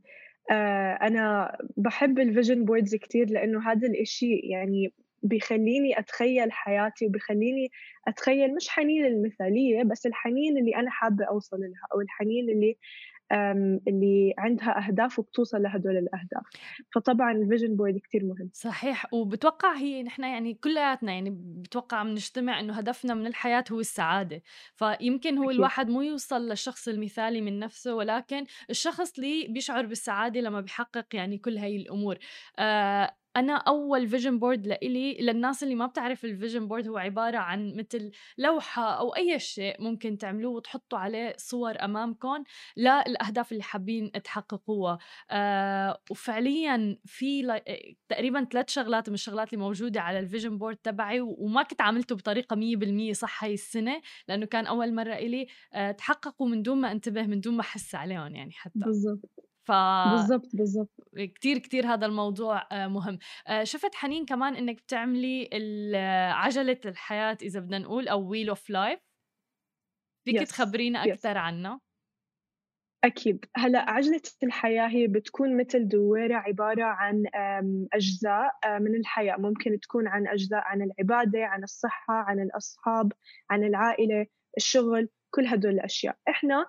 آه 0.51 0.93
أنا 0.93 1.57
بحب 1.77 2.19
ال 2.19 2.25
vision 2.25 2.65
boards 2.65 2.95
كثير 2.95 3.31
لأنه 3.31 3.71
هذا 3.73 3.89
الإشي 3.89 4.35
يعني 4.37 4.93
بيخليني 5.23 5.99
أتخيل 5.99 6.53
حياتي 6.53 7.07
وبيخليني 7.07 7.71
أتخيل 8.09 8.55
مش 8.55 8.69
حنين 8.69 9.05
المثالية 9.07 9.83
بس 9.83 10.07
الحنين 10.07 10.59
اللي 10.59 10.77
أنا 10.77 10.91
حابة 10.91 11.25
أوصل 11.25 11.61
لها 11.61 11.87
أو 11.95 12.01
الحنين 12.01 12.51
اللي 12.51 12.77
اللي 13.89 14.35
عندها 14.39 14.87
أهداف 14.89 15.19
وبتوصل 15.19 15.63
لهدول 15.63 15.97
الأهداف. 15.97 16.43
فطبعا 16.95 17.33
ال 17.33 17.39
vision 17.39 17.77
board 17.77 17.99
كتير 17.99 18.25
مهم. 18.25 18.51
صحيح. 18.53 19.07
وبتوقع 19.15 19.77
هي 19.77 20.03
نحن 20.03 20.23
يعني 20.25 20.55
كلياتنا 20.55 21.13
يعني 21.13 21.31
بتوقع 21.41 22.03
بنجتمع 22.03 22.61
إنه 22.61 22.73
هدفنا 22.75 23.15
من 23.15 23.27
الحياة 23.27 23.65
هو 23.73 23.81
السعادة. 23.81 24.43
فيمكن 24.75 25.39
هو 25.39 25.51
أكيد. 25.51 25.55
الواحد 25.57 25.89
مو 25.89 26.03
يوصل 26.03 26.49
للشخص 26.49 26.89
المثالي 26.89 27.41
من 27.41 27.59
نفسه 27.59 27.95
ولكن 27.95 28.45
الشخص 28.71 29.19
اللي 29.19 29.47
بيشعر 29.49 29.87
بالسعادة 29.87 30.41
لما 30.41 30.61
بيحقق 30.61 31.07
يعني 31.15 31.39
كل 31.39 31.59
هاي 31.59 31.77
الأمور. 31.77 32.19
آه 32.59 33.17
أنا 33.37 33.53
أول 33.57 34.09
vision 34.09 34.39
board 34.39 34.67
لإلي 34.67 35.15
للناس 35.21 35.63
اللي 35.63 35.75
ما 35.75 35.87
بتعرف 35.87 36.25
ال 36.25 36.31
vision 36.31 36.69
board 36.69 36.89
هو 36.89 36.97
عبارة 36.99 37.39
عن 37.39 37.75
مثل 37.77 38.11
لوحة 38.39 38.99
أو 38.99 39.17
أي 39.17 39.39
شيء 39.39 39.83
ممكن 39.83 40.19
تعملوه 40.19 40.53
وتحطوا 40.53 40.99
عليه 40.99 41.35
صور 41.39 41.85
أمامكم 41.85 42.45
للأهداف 42.77 43.53
اللي 43.53 43.63
حابين 43.63 44.13
تحققوها. 44.13 44.99
آه 45.31 46.01
وفعليا 46.11 46.99
في 47.07 47.61
تقريبا 48.09 48.45
ثلاث 48.45 48.69
شغلات 48.71 49.09
من 49.09 49.15
الشغلات 49.15 49.53
اللي 49.55 49.65
موجودة 49.65 50.01
على 50.01 50.19
ال 50.19 50.24
vision 50.24 50.59
board 50.59 50.77
تبعي 50.77 51.21
وما 51.21 51.63
كنت 51.63 51.81
عملته 51.81 52.15
بطريقة 52.17 52.57
100% 52.57 53.13
صح 53.13 53.45
هاي 53.45 53.55
السنة 53.55 54.01
لأنه 54.29 54.47
كان 54.47 54.67
أول 54.67 54.95
مرة 54.95 55.15
إلي 55.15 55.47
آه 55.75 55.91
تحققوا 55.91 56.49
من 56.49 56.63
دون 56.63 56.81
ما 56.81 56.93
أنتبه 56.93 57.23
من 57.27 57.41
دون 57.41 57.55
ما 57.55 57.61
أحس 57.61 57.95
عليهم 57.95 58.35
يعني 58.35 58.53
حتى. 58.53 58.75
بالضبط. 58.87 59.44
ف 59.65 59.73
بالضبط 60.11 60.51
بالضبط. 60.57 60.93
كتير 61.35 61.59
كتير 61.59 61.87
هذا 61.87 62.07
الموضوع 62.07 62.69
آه، 62.73 62.87
مهم. 62.87 63.19
آه، 63.47 63.65
شفت 63.65 63.95
حنين 63.95 64.25
كمان 64.25 64.57
إنك 64.57 64.77
بتعملي 64.83 65.49
عجلة 66.33 66.81
الحياة 66.85 67.39
إذا 67.43 67.61
بدنا 67.61 67.79
نقول 67.79 68.09
أو 68.09 68.29
wheel 68.29 68.49
of 68.49 68.71
life 68.71 69.01
فيك 70.25 70.41
yes. 70.41 70.49
تخبرينا 70.49 71.05
أكثر 71.05 71.35
yes. 71.35 71.37
عنها؟ 71.37 71.81
أكيد. 73.05 73.45
هلأ 73.57 73.91
عجلة 73.91 74.21
الحياة 74.43 74.89
هي 74.89 75.07
بتكون 75.07 75.57
مثل 75.57 75.89
دويرة 75.89 76.37
عبارة 76.37 76.85
عن 76.85 77.25
أجزاء 77.93 78.51
آه، 78.65 78.79
من 78.79 78.95
الحياة. 78.95 79.37
ممكن 79.37 79.81
تكون 79.81 80.09
عن 80.09 80.29
أجزاء 80.29 80.61
عن 80.61 80.83
العبادة 80.83 81.45
عن 81.45 81.63
الصحة 81.63 82.15
عن 82.15 82.41
الأصحاب 82.41 83.13
عن 83.51 83.65
العائلة 83.65 84.27
الشغل 84.57 85.09
كل 85.31 85.47
هدول 85.47 85.73
الأشياء. 85.73 86.17
إحنا 86.29 86.67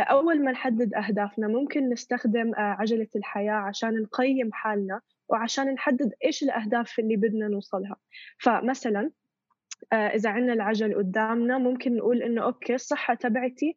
أول 0.00 0.44
ما 0.44 0.52
نحدد 0.52 0.94
أهدافنا 0.94 1.48
ممكن 1.48 1.88
نستخدم 1.88 2.54
آه، 2.54 2.60
عجلة 2.60 3.08
الحياة 3.16 3.52
عشان 3.52 4.02
نقيم 4.02 4.52
حالنا 4.52 5.00
وعشان 5.28 5.74
نحدد 5.74 6.12
إيش 6.24 6.42
الأهداف 6.42 6.98
اللي 6.98 7.16
بدنا 7.16 7.48
نوصلها. 7.48 7.96
فمثلا 8.38 9.10
آه، 9.92 9.96
إذا 9.96 10.30
عنا 10.30 10.52
العجل 10.52 10.94
قدامنا 10.94 11.58
ممكن 11.58 11.96
نقول 11.96 12.22
إنه 12.22 12.42
أوكي 12.42 12.74
الصحة 12.74 13.14
تبعتي 13.14 13.76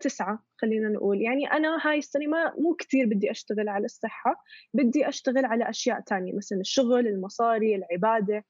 تسعة 0.00 0.44
خلينا 0.56 0.88
نقول. 0.88 1.22
يعني 1.22 1.52
أنا 1.52 1.78
هاي 1.82 1.98
السنة 1.98 2.26
ما 2.26 2.54
مو 2.58 2.74
كتير 2.74 3.06
بدي 3.06 3.30
أشتغل 3.30 3.68
على 3.68 3.84
الصحة 3.84 4.44
بدي 4.74 5.08
أشتغل 5.08 5.44
على 5.44 5.70
أشياء 5.70 6.00
تانية 6.00 6.32
مثلا 6.36 6.60
الشغل 6.60 7.06
المصاري 7.06 7.76
العبادة 7.76 8.44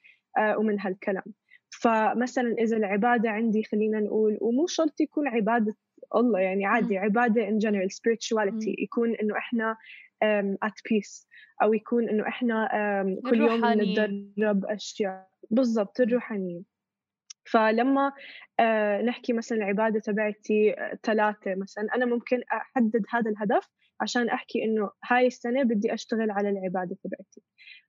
ومن 0.58 0.80
هالكلام. 0.80 1.24
فمثلا 1.70 2.54
إذا 2.58 2.76
العبادة 2.76 3.30
عندي 3.30 3.64
خلينا 3.64 4.00
نقول 4.00 4.38
ومو 4.40 4.66
شرط 4.66 5.00
يكون 5.00 5.28
عبادة 5.28 5.76
الله 6.16 6.40
يعني 6.40 6.66
عادي 6.66 6.98
عبادة 6.98 7.46
in 7.46 7.60
general 7.62 7.88
spirituality 7.88 8.74
يكون 8.78 9.16
إحنا 9.36 9.76
um, 10.24 10.68
at 10.68 10.74
peace 10.88 11.26
أو 11.62 11.74
يكون 11.74 12.08
إنه 12.08 12.28
إحنا 12.28 12.68
um, 12.68 13.30
كل 13.30 13.40
يوم 13.40 13.64
نتدرب 13.64 14.64
أشياء. 14.64 15.28
بالضبط 15.50 16.00
الروحانيين 16.00 16.64
فلما 17.50 18.12
آه 18.60 19.02
نحكي 19.02 19.32
مثلا 19.32 19.58
العبادة 19.58 20.00
تبعتي 20.00 20.74
ثلاثة 21.02 21.54
مثلا 21.54 21.88
أنا 21.94 22.04
ممكن 22.06 22.40
أحدد 22.52 23.04
هذا 23.10 23.30
الهدف 23.30 23.68
عشان 24.00 24.28
أحكي 24.28 24.64
إنه 24.64 24.90
هاي 25.04 25.26
السنة 25.26 25.62
بدي 25.62 25.94
أشتغل 25.94 26.30
على 26.30 26.50
العبادة 26.50 26.96
تبعتي. 27.04 27.42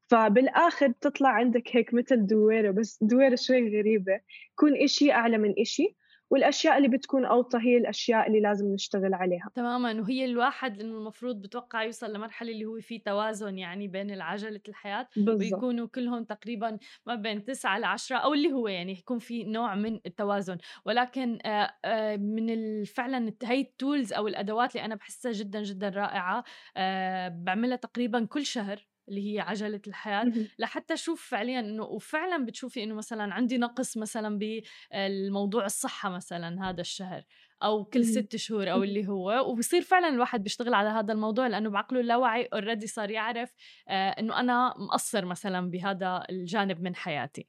فبالآخر 0.08 0.88
بتطلع 0.88 1.30
عندك 1.30 1.76
هيك 1.76 1.94
مثل 1.94 2.26
دويرة 2.26 2.72
بس 2.72 3.04
دويرة 3.04 3.36
شوي 3.36 3.80
غريبة. 3.80 4.20
يكون 4.52 4.76
إشي 4.84 5.12
أعلى 5.12 5.38
من 5.38 5.54
إشي 5.60 5.96
والأشياء 6.30 6.78
اللي 6.78 6.88
بتكون 6.88 7.26
أوطى 7.26 7.58
هي 7.58 7.78
الأشياء 7.78 8.28
اللي 8.28 8.40
لازم 8.40 8.74
نشتغل 8.74 9.14
عليها. 9.14 9.50
تماما 9.56 10.02
وهي 10.02 10.26
الواحد 10.26 10.80
إنه 10.80 10.98
المفروض 10.98 11.42
بتوقع 11.42 11.84
يوصل 11.84 12.14
لمرحلة 12.14 12.52
اللي 12.52 12.66
هو 12.66 12.80
في 12.82 13.00
توازن 13.00 13.58
يعني 13.58 13.88
بين 13.88 14.12
العجلة 14.12 14.62
الحياة 14.70 15.08
بالزبط. 15.16 15.54
ويكونوا 15.54 15.88
كلهم 15.88 16.24
تقريبا 16.24 16.78
ما 17.06 17.16
بين 17.16 17.46
9 17.46 17.80
ل 17.80 17.84
10 17.84 18.18
أو 18.18 18.34
اللي 18.34 18.52
هو 18.54 18.68
يعني 18.68 18.92
يكون 18.92 19.20
في 19.20 19.44
نوع 19.44 19.76
من 19.76 20.00
التوازن. 20.06 20.58
ولكن 20.86 21.38
آه، 21.46 21.72
آه، 21.86 22.16
من 22.18 22.84
فعلا 22.84 23.34
هي 23.44 23.62
التولز 23.62 24.14
أو 24.14 24.28
الأدوات 24.28 24.76
اللي 24.76 24.86
أنا 24.86 24.96
بحسها 24.96 25.32
جدا 25.32 25.64
جدا 25.64 25.90
رائعة 25.90 26.44
آه، 26.78 27.28
بعملها 27.28 27.78
تقريبا 27.78 28.26
كل 28.26 28.46
شهر. 28.46 28.95
اللي 29.10 29.34
هي 29.34 29.40
عجلة 29.40 29.82
الحياة. 29.88 30.34
لحتى 30.60 30.94
أشوف 30.94 31.30
فعليا 31.30 31.60
إنه 31.60 31.84
وفعلا 31.84 32.46
بتشوفي 32.46 32.84
إنه 32.84 32.96
مثلا 32.96 33.34
عندي 33.34 33.58
نقص 33.58 33.98
مثلا 33.98 34.40
بالموضوع 34.40 35.66
الصحة 35.66 36.10
مثلا 36.10 36.70
هذا 36.70 36.82
الشهر 36.82 37.24
أو 37.64 37.86
كل 37.86 38.06
ست 38.06 38.36
شهور 38.36 38.72
أو 38.72 38.84
اللي 38.84 39.08
هو. 39.08 39.52
وبصير 39.52 39.82
فعلا 39.82 40.10
الواحد 40.10 40.44
بيشتغل 40.44 40.74
على 40.74 40.90
هذا 40.90 41.14
الموضوع 41.14 41.48
لأنه 41.48 41.70
بعقله 41.70 42.00
اللاواعي 42.00 42.50
already 42.54 42.88
صار 42.88 43.12
يعرف 43.12 43.54
آه 43.88 44.10
إنه 44.10 44.40
أنا 44.40 44.74
مقصر 44.78 45.26
مثلا 45.26 45.70
بهذا 45.72 46.24
الجانب 46.30 46.82
من 46.82 46.96
حياتي. 46.96 47.48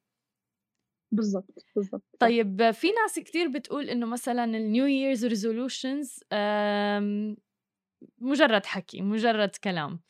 بالضبط 1.12 1.64
بالضبط 1.76 2.04
طيب 2.18 2.70
في 2.70 2.86
ناس 2.90 3.18
كثير 3.18 3.48
بتقول 3.48 3.90
إنه 3.90 4.06
مثلا 4.06 4.44
ال 4.44 4.55
New 4.55 4.86
Year's 4.86 5.26
resolutions 5.26 6.20
مجرد 8.18 8.66
حكي 8.66 9.02
مجرد 9.02 9.56
كلام. 9.64 10.00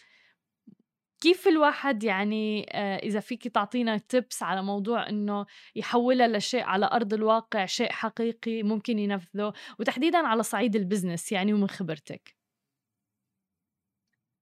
كيف 1.21 1.49
الواحد 1.49 2.05
يعني 2.05 2.67
آه، 2.73 2.97
إذا 2.97 3.21
فيك 3.21 3.49
تعطينا 3.49 3.99
tips 3.99 4.43
على 4.43 4.63
موضوع 4.63 5.09
إنه 5.09 5.47
يحولها 5.77 6.29
لشيء 6.29 6.63
على 6.63 6.87
أرض 6.93 7.15
الواقع 7.15 7.67
شيء 7.67 7.93
حقيقي 7.93 8.63
ممكن 8.63 8.99
ينفذه 8.99 9.53
وتحديدا 9.79 10.19
على 10.19 10.43
صعيد 10.43 10.77
ال 10.77 10.83
business 10.83 11.33
يعني 11.33 11.53
ومن 11.53 11.69
خبرتك؟ 11.69 12.37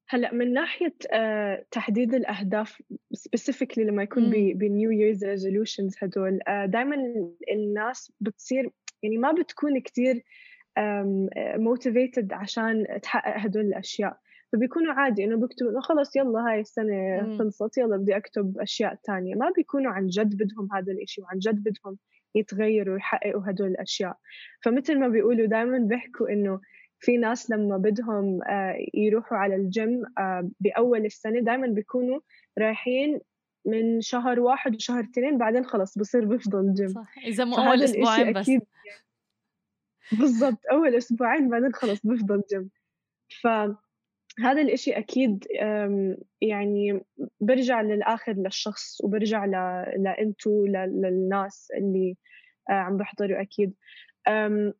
هلأ 0.09 0.35
من 0.35 0.53
ناحية 0.53 0.95
آه، 1.13 1.67
تحديد 1.71 2.15
الأهداف 2.15 2.83
specifically 3.13 3.85
لما 3.85 4.03
يكون 4.03 4.31
ب 4.55 4.64
New 4.64 4.91
Year's 4.91 5.25
resolutions 5.25 5.97
هدول 6.03 6.41
آه، 6.49 6.67
دائما 6.67 6.97
الناس 7.53 8.13
بتصير 8.21 8.71
يعني 9.03 9.19
ما 9.19 9.33
بتكون 9.33 9.81
كثير 9.81 10.23
motivated 11.57 12.33
عشان 12.33 12.87
تحقق 13.03 13.39
هدول 13.39 13.65
الأشياء. 13.65 14.19
فبيكونوا 14.55 14.93
عادي 14.93 15.25
إنه 15.25 15.37
بيكتبوا 15.37 15.71
إنه 15.71 15.81
خلص 15.81 16.17
يلا 16.17 16.49
هاي 16.49 16.61
السنة 16.61 17.39
خلصت 17.39 17.79
يلا 17.79 17.97
بدي 17.97 18.17
أكتب 18.17 18.59
أشياء 18.59 18.99
تانية. 19.05 19.35
ما 19.35 19.51
بيكونوا 19.57 19.93
عن 19.93 20.07
جد 20.07 20.37
بدهم 20.37 20.69
هذا 20.73 20.93
الإشي 20.93 21.23
وعن 21.23 21.39
جد 21.39 21.69
بدهم 21.69 21.99
يتغيروا 22.35 22.95
ويحققوا 22.95 23.43
هدول 23.47 23.69
الأشياء. 23.69 24.17
فمثل 24.63 24.99
ما 24.99 25.09
بيقولوا 25.09 25.47
دائما 25.47 25.79
بيحكوا 25.79 26.29
إنه 26.29 26.61
في 26.99 27.17
ناس 27.17 27.51
لما 27.51 27.77
بدهم 27.77 28.43
آه، 28.43 28.77
يروحوا 28.95 29.39
على 29.39 29.57
الجيم 29.57 30.03
آه، 30.19 30.51
بأول 30.61 31.05
السنة 31.05 31.41
دائما 31.41 31.67
بيكونوا 31.67 32.21
رايحين 32.59 33.21
من 33.67 34.01
شهر 34.01 34.41
واحد 34.41 34.75
وشهر 34.75 35.01
اثنين 35.01 35.39
بعدين 35.39 35.65
خلص 35.65 35.99
بصير 35.99 36.25
بفضل 36.25 36.75
جيم. 36.75 36.89
صح. 36.89 37.19
إذا 37.27 37.45
مو 37.45 37.57
أول 37.57 37.83
أسبوعين 37.83 38.33
بس. 38.33 38.49
أكيد 38.49 38.63
بالضبط. 40.13 40.59
أول 40.73 40.95
أسبوعين 40.95 41.49
بعدين 41.49 41.73
خلص 41.73 42.07
بفضل 42.07 42.43
جيم. 42.51 42.71
فهذا 44.39 44.63
الإشي 44.63 44.93
أكيد 44.93 45.47
يعني 46.41 47.01
برجع 47.41 47.81
للآخر 47.81 48.33
للشخص 48.33 49.01
وبرجع 49.05 49.45
لأنتو 49.97 50.67
للناس 50.67 51.69
اللي 51.77 52.17
آه، 52.71 52.73
عم 52.73 52.97
بحضروا 52.97 53.41
أكيد. 53.41 53.75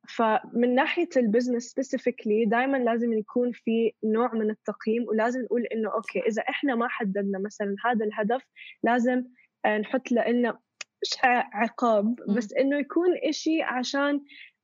فمن 0.09 0.75
ناحية 0.75 1.09
ال 1.17 1.22
business 1.22 1.65
specifically 1.65 2.45
دائما 2.45 2.77
لازم 2.77 3.13
يكون 3.13 3.53
في 3.53 3.93
نوع 4.05 4.35
من 4.35 4.51
التقييم 4.51 5.05
ولازم 5.09 5.43
نقول 5.43 5.63
إنه 5.63 5.95
okay 5.95 6.21
إذا 6.21 6.43
إحنا 6.43 6.75
ما 6.75 6.89
حددنا 6.89 7.39
مثلا 7.39 7.77
هذا 7.85 8.05
الهدف 8.05 8.43
لازم 8.83 9.25
آه، 9.65 9.79
نحط 9.79 10.13
لنا 10.13 10.59
عقاب 11.53 12.15
بس 12.37 12.53
إنه 12.53 12.79
يكون 12.79 13.17
إشي 13.29 13.63
عشان 13.63 14.21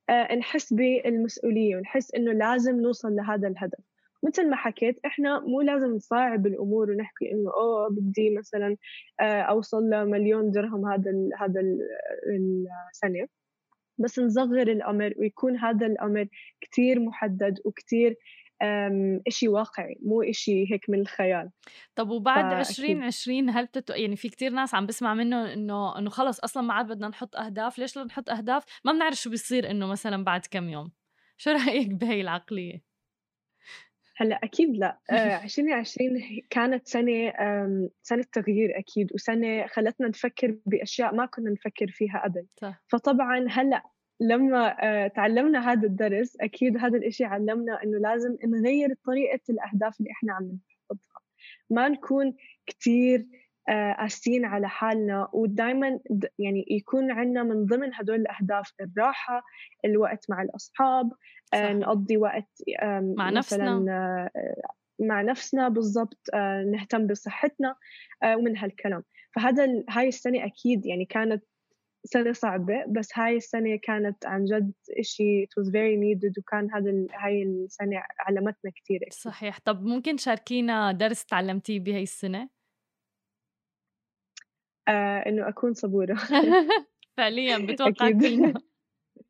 آه، 0.09 0.35
نحس 0.35 0.73
بالمسؤولية 0.73 1.75
ونحس 1.75 2.15
إنه 2.15 2.31
لازم 2.31 2.81
نوصل 2.81 3.15
لهذا 3.15 3.47
الهدف. 3.47 3.90
مثل 4.23 4.49
ما 4.49 4.55
حكيت 4.55 4.99
إحنا 5.05 5.39
مو 5.39 5.61
لازم 5.61 5.95
نصعب 5.95 6.47
الأمور 6.47 6.91
ونحكي 6.91 7.31
إنه 7.31 7.49
أوه 7.53 7.89
بدي 7.89 8.35
مثلا 8.37 8.77
آه، 9.19 9.41
أوصل 9.41 9.89
لمليون 9.89 10.51
درهم 10.51 10.85
هذا 10.85 11.11
هذا 11.39 11.61
السنة. 12.91 13.27
بس 13.97 14.19
نصغر 14.19 14.67
الأمر 14.67 15.13
ويكون 15.17 15.57
هذا 15.57 15.85
الأمر 15.85 16.27
كتير 16.61 16.99
محدد 16.99 17.59
وكتير 17.65 18.15
إشي 19.27 19.47
واقعي 19.47 19.97
مو 20.01 20.21
إشي 20.21 20.73
هيك 20.73 20.89
من 20.89 20.99
الخيال. 20.99 21.49
طب 21.95 22.09
وبعد 22.09 22.53
2020 22.53 23.49
هل 23.49 23.67
تت... 23.67 23.89
يعني 23.89 24.15
في 24.15 24.29
كتير 24.29 24.51
ناس 24.51 24.75
عم 24.75 24.85
بسمع 24.85 25.13
منه 25.13 25.53
إنه 25.53 25.97
إنه 25.97 26.09
خلص 26.09 26.39
أصلا 26.39 26.63
ما 26.63 26.73
عاد 26.73 26.87
بدنا 26.87 27.07
نحط 27.07 27.35
أهداف. 27.35 27.79
ليش 27.79 27.97
لا 27.97 28.03
نحط 28.03 28.29
أهداف؟ 28.29 28.63
ما 28.85 28.91
بنعرف 28.91 29.15
شو 29.15 29.29
بيصير 29.29 29.71
إنه 29.71 29.87
مثلا 29.87 30.23
بعد 30.23 30.45
كم 30.51 30.69
يوم. 30.69 30.91
شو 31.37 31.51
رأيك 31.67 31.87
بهي 31.87 32.21
العقلية؟ 32.21 32.90
هلأ 34.17 34.39
أكيد 34.43 34.77
لأ. 34.77 34.99
2020 35.43 36.09
كانت 36.49 36.87
سنة 36.87 37.33
سنة 38.01 38.23
تغيير 38.33 38.79
أكيد 38.79 39.13
وسنة 39.13 39.67
خلتنا 39.67 40.07
نفكر 40.07 40.57
بأشياء 40.65 41.15
ما 41.15 41.25
كنا 41.25 41.49
نفكر 41.49 41.87
فيها 41.87 42.23
قبل 42.23 42.45
صح. 42.61 42.83
فطبعا 42.87 43.45
هلأ 43.49 43.83
لما 44.21 44.75
آه، 44.83 45.07
تعلمنا 45.07 45.71
هذا 45.71 45.87
الدرس 45.87 46.37
أكيد 46.41 46.77
هذا 46.77 46.97
الإشي 46.97 47.23
علمنا 47.23 47.83
إنه 47.83 47.97
لازم 47.97 48.37
نغير 48.45 48.93
طريقة 49.05 49.39
الأهداف 49.49 49.99
اللي 49.99 50.11
إحنا 50.11 50.33
عم 50.33 50.43
نحطها. 50.43 51.21
ما 51.69 51.89
نكون 51.89 52.35
كثير 52.65 53.19
آه، 53.19 53.40
قاسيين 53.69 54.45
على 54.45 54.69
حالنا. 54.69 55.27
ودائما 55.33 55.99
يعني 56.39 56.65
يكون 56.69 57.11
عندنا 57.11 57.43
من 57.43 57.65
ضمن 57.65 57.93
هدول 57.93 58.15
الأهداف 58.15 58.73
الراحة 58.81 59.43
الوقت 59.85 60.25
مع 60.29 60.41
الأصحاب 60.41 61.11
آه، 61.53 61.57
صح. 61.57 61.71
نقضي 61.71 62.17
وقت 62.17 62.49
مع 63.17 63.29
نفسنا. 63.29 64.29
مع 64.99 65.21
نفسنا 65.21 65.69
بالضبط 65.69 66.19
نهتم 66.71 67.07
بصحتنا 67.07 67.75
ومن 68.25 68.57
هالكلام. 68.57 69.03
فهذا 69.35 69.83
هاي 69.89 70.07
السنة 70.07 70.45
أكيد 70.45 70.85
يعني 70.85 71.05
كانت 71.05 71.43
سنة 72.03 72.31
صعبة 72.31 72.85
بس 72.87 73.09
هاي 73.15 73.37
السنة 73.37 73.75
كانت 73.83 74.25
عن 74.25 74.45
جد 74.45 74.71
إشي 74.99 75.45
it 75.45 75.63
was 75.63 75.67
very 75.67 75.97
needed 75.97 76.37
وكان 76.37 76.71
هذا 76.73 77.05
هاي 77.13 77.43
السنة 77.43 78.03
علمتنا 78.19 78.71
كثير 78.75 78.99
صحيح. 79.11 79.59
طب 79.65 79.83
ممكن 79.83 80.15
تشاركينا 80.15 80.91
درس 80.91 81.25
تعلمتيه 81.25 81.79
بهاي 81.79 82.03
السنة؟ 82.03 82.49
آه 84.87 85.17
إنه 85.27 85.49
أكون 85.49 85.73
صبورة. 85.73 86.15
فعليا 87.17 87.57
بتوقع 87.67 88.11
كلنا. 88.11 88.53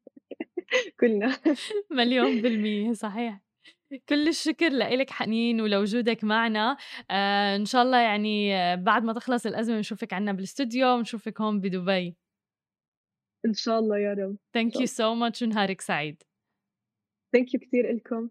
كلنا. 0.99 1.37
مليون 1.91 2.41
بالمية 2.41 2.93
صحيح. 2.93 3.41
كل 4.09 4.27
الشكر 4.27 4.69
لإلك 4.69 5.09
حنين 5.09 5.61
ولوجودك 5.61 6.23
معنا. 6.23 6.77
آه 7.11 7.55
إن 7.55 7.65
شاء 7.65 7.83
الله 7.83 7.97
يعني 8.01 8.55
آه، 8.55 8.75
بعد 8.75 9.03
ما 9.03 9.13
تخلص 9.13 9.45
الأزمة 9.45 9.79
نشوفك 9.79 10.13
عنا 10.13 10.31
بالاستوديو 10.31 10.87
ونشوفك 10.87 11.41
هون 11.41 11.59
بدبي. 11.61 12.15
إن 13.45 13.53
شاء 13.53 13.79
الله 13.79 13.97
يا 13.97 14.13
رب 14.13 14.37
thank 14.53 14.79
you 14.79 14.85
so 14.85 15.13
much 15.13 15.41
ونهارك 15.41 15.81
سعيد. 15.81 16.23
ثانك 17.33 17.53
يو 17.53 17.59
كثير 17.59 17.95
لكم 17.95 18.29